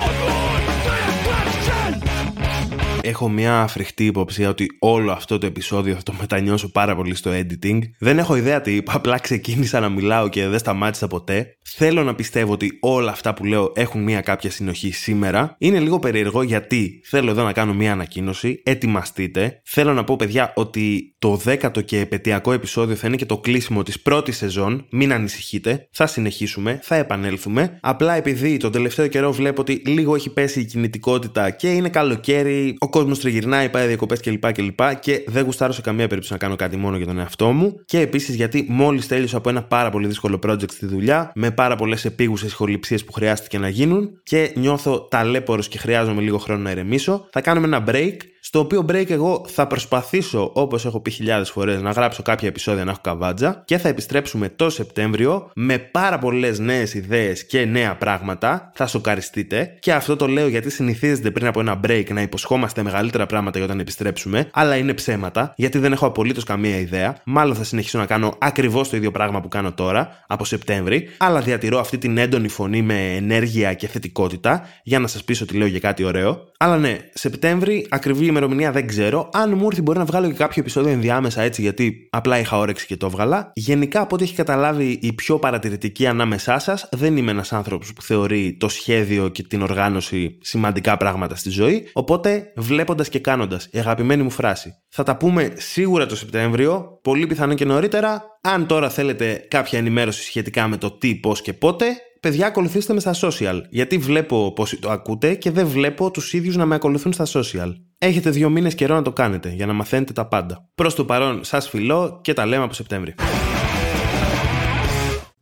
έχω 3.08 3.30
μια 3.30 3.68
φρικτή 3.68 4.06
υποψία 4.06 4.50
ότι 4.50 4.68
όλο 4.80 5.12
αυτό 5.12 5.38
το 5.38 5.46
επεισόδιο 5.46 5.96
θα 5.96 6.04
το 6.04 6.14
μετανιώσω 6.20 6.72
πάρα 6.72 6.96
πολύ 6.96 7.16
στο 7.16 7.32
editing. 7.34 7.80
Δεν 8.00 8.18
έχω 8.18 8.36
ιδέα 8.36 8.62
τι 8.62 8.76
είπα, 8.76 8.94
απλά 8.96 9.20
ξεκίνησα 9.20 9.80
να 9.80 9.90
μιλάω 9.90 10.28
και 10.30 10.48
δεν 10.48 10.60
σταμάτησα 10.60 11.08
ποτέ. 11.08 11.58
Θέλω 11.76 12.04
να 12.04 12.16
πιστεύω 12.16 12.54
ότι 12.54 12.78
όλα 12.82 13.12
αυτά 13.12 13.34
που 13.34 13.46
λέω 13.46 13.72
έχουν 13.76 14.04
μια 14.04 14.22
κάποια 14.22 14.52
συνοχή 14.52 14.92
σήμερα. 14.92 15.56
Είναι 15.60 15.80
λίγο 15.80 16.00
περίεργο 16.00 16.42
γιατί 16.44 17.02
θέλω 17.06 17.30
εδώ 17.30 17.44
να 17.44 17.54
κάνω 17.54 17.74
μια 17.74 17.92
ανακοίνωση. 17.92 18.62
Ετοιμαστείτε. 18.66 19.62
Θέλω 19.66 19.94
να 19.94 20.04
πω, 20.04 20.16
παιδιά, 20.16 20.54
ότι 20.56 21.16
το 21.20 21.42
10ο 21.46 21.86
και 21.86 22.00
επαιτειακό 22.00 22.52
επεισόδιο 22.52 22.96
θα 22.96 23.08
είναι 23.08 23.16
και 23.16 23.26
το 23.26 23.38
κλείσιμο 23.38 23.84
της 23.84 24.02
πρώτης 24.02 24.38
σεζόν. 24.38 24.86
Μην 24.90 25.14
ανησυχείτε. 25.14 25.88
Θα 25.92 26.08
συνεχίσουμε, 26.08 26.80
θα 26.84 26.96
επανέλθουμε. 26.96 27.80
Απλά 27.82 28.14
επειδή 28.14 28.58
τον 28.58 28.72
τελευταίο 28.72 29.08
καιρό 29.08 29.32
βλέπω 29.32 29.62
ότι 29.62 29.82
λίγο 29.86 30.16
έχει 30.16 30.30
πέσει 30.30 30.60
η 30.60 30.66
κινητικότητα 30.66 31.50
και 31.50 31.72
είναι 31.72 31.90
καλοκαίρι, 31.90 32.76
ο 32.80 32.90
κόσμος 32.90 33.20
τριγυρνάει, 33.20 33.70
πάει 33.70 33.88
διακοπές 33.88 34.20
κλπ. 34.20 34.52
Και, 34.52 34.94
και 35.02 35.24
δεν 35.28 35.44
γουστάρω 35.44 35.74
σε 35.74 35.82
καμία 35.82 36.08
περίπτωση 36.08 36.34
να 36.34 36.38
κάνω 36.38 36.56
κάτι 36.56 36.78
μόνο 36.78 36.98
για 36.98 37.06
τον 37.06 37.20
εαυτό 37.20 37.52
μου. 37.52 37.82
Και 37.86 38.00
επίσης 38.00 38.36
γιατί 38.36 38.66
μόλις 38.70 39.08
τέλειωσα 39.08 39.38
από 39.38 39.50
ένα 39.50 39.64
πάρα 39.64 39.90
πολύ 39.90 40.08
δύσκολο 40.08 40.40
project 40.48 40.72
στη 40.72 40.86
δουλειά, 40.86 41.32
με 41.36 41.52
πάρα 41.52 41.76
πολλές 41.76 42.06
επίγουσες 42.06 42.52
ηχοληψίες 42.52 43.04
που 43.04 43.14
χρειάστηκε 43.14 43.58
να 43.58 43.70
γίνουν 43.70 44.10
και 44.24 44.52
νιώθω 44.56 45.08
ταλέπορος 45.08 45.68
και 45.68 45.78
χρειάζομαι 45.78 46.22
λίγο 46.22 46.38
χρόνο 46.38 46.62
να 46.62 46.72
ηρεμήσω. 46.72 47.28
Θα 47.32 47.42
κάνουμε 47.42 47.68
ένα 47.68 47.84
break 47.88 48.18
στο 48.48 48.60
οποίο 48.60 48.86
break 48.90 49.10
εγώ 49.10 49.46
θα 49.48 49.68
προσπαθήσω, 49.68 50.52
όπως 50.54 50.86
έχω 50.86 51.00
πει 51.08 51.14
χιλιάδες 51.14 51.50
φορές, 51.50 51.82
να 51.82 51.92
γράψω 51.92 52.22
κάποια 52.22 52.48
επεισόδια 52.48 52.84
να 52.84 52.92
έχω 52.92 53.00
καβάτζα 53.04 53.62
και 53.66 53.78
θα 53.78 53.90
επιστρέψουμε 53.90 54.50
το 54.50 54.70
Σεπτέμβριο 54.70 55.52
με 55.56 55.78
πάρα 55.78 56.20
πολλές 56.20 56.60
νέες 56.60 56.94
ιδέες 56.94 57.46
και 57.46 57.66
νέα 57.66 57.96
πράγματα. 57.96 58.72
Θα 58.74 58.88
σοκαριστείτε. 58.88 59.78
Και 59.80 59.94
αυτό 59.94 60.16
το 60.16 60.28
λέω 60.28 60.48
γιατί 60.48 60.70
συνηθίζεται 60.70 61.32
πριν 61.32 61.48
από 61.48 61.60
ένα 61.60 61.80
break 61.88 62.06
να 62.10 62.22
υποσχόμαστε 62.22 62.84
μεγαλύτερα 62.84 63.26
πράγματα 63.26 63.58
για 63.58 63.68
όταν 63.68 63.80
επιστρέψουμε, 63.80 64.50
αλλά 64.54 64.76
είναι 64.76 64.94
ψέματα, 64.94 65.54
γιατί 65.56 65.78
δεν 65.78 65.92
έχω 65.92 66.06
απολύτως 66.06 66.44
καμία 66.44 66.80
ιδέα. 66.80 67.18
Μάλλον 67.24 67.56
θα 67.56 67.64
συνεχίσω 67.64 67.98
να 67.98 68.06
κάνω 68.06 68.36
ακριβώς 68.40 68.90
το 68.90 68.96
ίδιο 68.96 69.12
πράγμα 69.12 69.42
που 69.42 69.48
κάνω 69.48 69.74
τώρα, 69.74 70.24
από 70.28 70.46
Σεπτέμβρη, 70.46 71.10
αλλά 71.18 71.40
διατηρώ 71.40 71.80
αυτή 71.80 71.98
την 71.98 72.18
έντονη 72.18 72.48
φωνή 72.48 72.82
με 72.82 73.16
ενέργεια 73.16 73.74
και 73.74 73.88
θετικότητα 73.88 74.68
για 74.84 75.00
να 75.00 75.08
σας 75.08 75.24
πείσω 75.24 75.44
ότι 75.44 75.58
λέω 75.58 75.68
για 75.68 75.80
κάτι 75.80 76.04
ωραίο. 76.04 76.52
Αλλά 76.60 76.78
ναι, 76.78 76.98
Σεπτέμβρη, 77.14 77.88
ακριβή 77.90 78.26
ημερομηνία 78.26 78.72
δεν 78.72 78.88
ξέρω. 78.88 79.30
Αν 79.34 79.54
μου 79.58 79.66
έρθει, 79.66 79.82
μπορεί 79.82 79.98
να 79.98 80.06
βγάλω 80.06 80.28
και 80.28 80.34
κάποιο 80.34 80.62
επεισόδιο 80.62 80.92
ενδιάμεσα 80.92 81.42
έτσι, 81.42 81.62
γιατί 81.62 82.08
απλά 82.12 82.40
είχα 82.40 82.58
όρεξη 82.58 82.86
και 82.86 82.98
το 82.98 83.06
έβγαλα. 83.06 83.52
Γενικά, 83.56 84.02
από 84.02 84.16
ό,τι 84.16 84.24
έχει 84.24 84.36
καταλάβει 84.36 85.00
η 85.02 85.14
πιο 85.14 85.40
παρατηρητική 85.40 86.08
ανάμεσά 86.08 86.60
σας, 86.60 86.90
δεν 86.92 87.18
είμαι 87.18 87.32
ένας 87.32 87.54
άνθρωπος 87.54 87.94
που 87.94 88.02
θεωρεί 88.02 88.58
το 88.60 88.70
σχέδιο 88.70 89.28
και 89.28 89.44
την 89.44 89.62
οργάνωση 89.62 90.38
σημαντικά 90.42 90.98
πράγματα 90.98 91.36
στη 91.36 91.50
ζωή. 91.50 91.90
Οπότε, 91.94 92.52
βλέποντας 92.56 93.10
και 93.10 93.20
κάνοντας, 93.20 93.68
η 93.72 93.80
αγαπημένη 93.80 94.24
μου 94.24 94.30
φράση. 94.30 94.74
Θα 94.90 95.04
τα 95.04 95.18
πούμε 95.18 95.54
σίγουρα 95.56 96.06
το 96.06 96.16
Σεπτέμβριο, 96.16 97.00
πολύ 97.02 97.28
πιθανό 97.28 97.54
και 97.54 97.66
νωρίτερα. 97.66 98.24
Αν 98.42 98.68
τώρα 98.68 98.90
θέλετε 98.90 99.46
κάποια 99.48 99.80
ενημέρωση 99.80 100.24
σχετικά 100.24 100.68
με 100.68 100.78
το 100.78 100.92
τι, 100.92 101.16
πώς 101.16 101.42
και 101.42 101.54
πότε, 101.54 101.86
παιδιά, 102.20 102.48
ακολουθήστε 102.48 102.94
με 102.94 103.00
στα 103.00 103.16
social. 103.22 103.62
Γιατί 103.70 103.98
βλέπω 103.98 104.54
πώ 104.54 104.66
το 104.80 104.90
ακούτε 104.90 105.36
και 105.36 105.52
δεν 105.52 105.68
βλέπω 105.68 106.12
τους 106.12 106.34
ίδιους 106.34 106.56
να 106.56 106.66
με 106.66 106.76
ακολουθούν 106.76 107.14
στα 107.14 107.26
social. 107.28 107.74
Έχετε 107.98 108.30
δύο 108.30 108.50
μήνες 108.50 108.76
καιρό 108.76 108.96
να 108.96 109.02
το 109.02 109.12
κάνετε 109.14 109.50
για 109.50 109.66
να 109.66 109.74
μαθαίνετε 109.74 110.14
τα 110.14 110.28
πάντα. 110.28 110.70
Προς 110.76 110.96
το 110.96 111.06
παρόν, 111.06 111.44
σας 111.44 111.70
φιλώ 111.70 112.20
και 112.24 112.34
τα 112.34 112.46
λέμε 112.46 112.64
από 112.64 112.74
Σεπτέμβρη. 112.74 113.16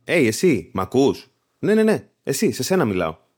Hey, 0.04 0.24
εσύ, 0.26 0.70
μ' 0.74 0.80
ακούς; 0.80 1.26
Ναι, 1.58 1.74
ναι, 1.74 1.82
ναι. 1.82 2.08
Εσύ, 2.22 2.52
σε 2.52 2.62
σένα 2.62 2.84
μιλάω. 2.84 3.16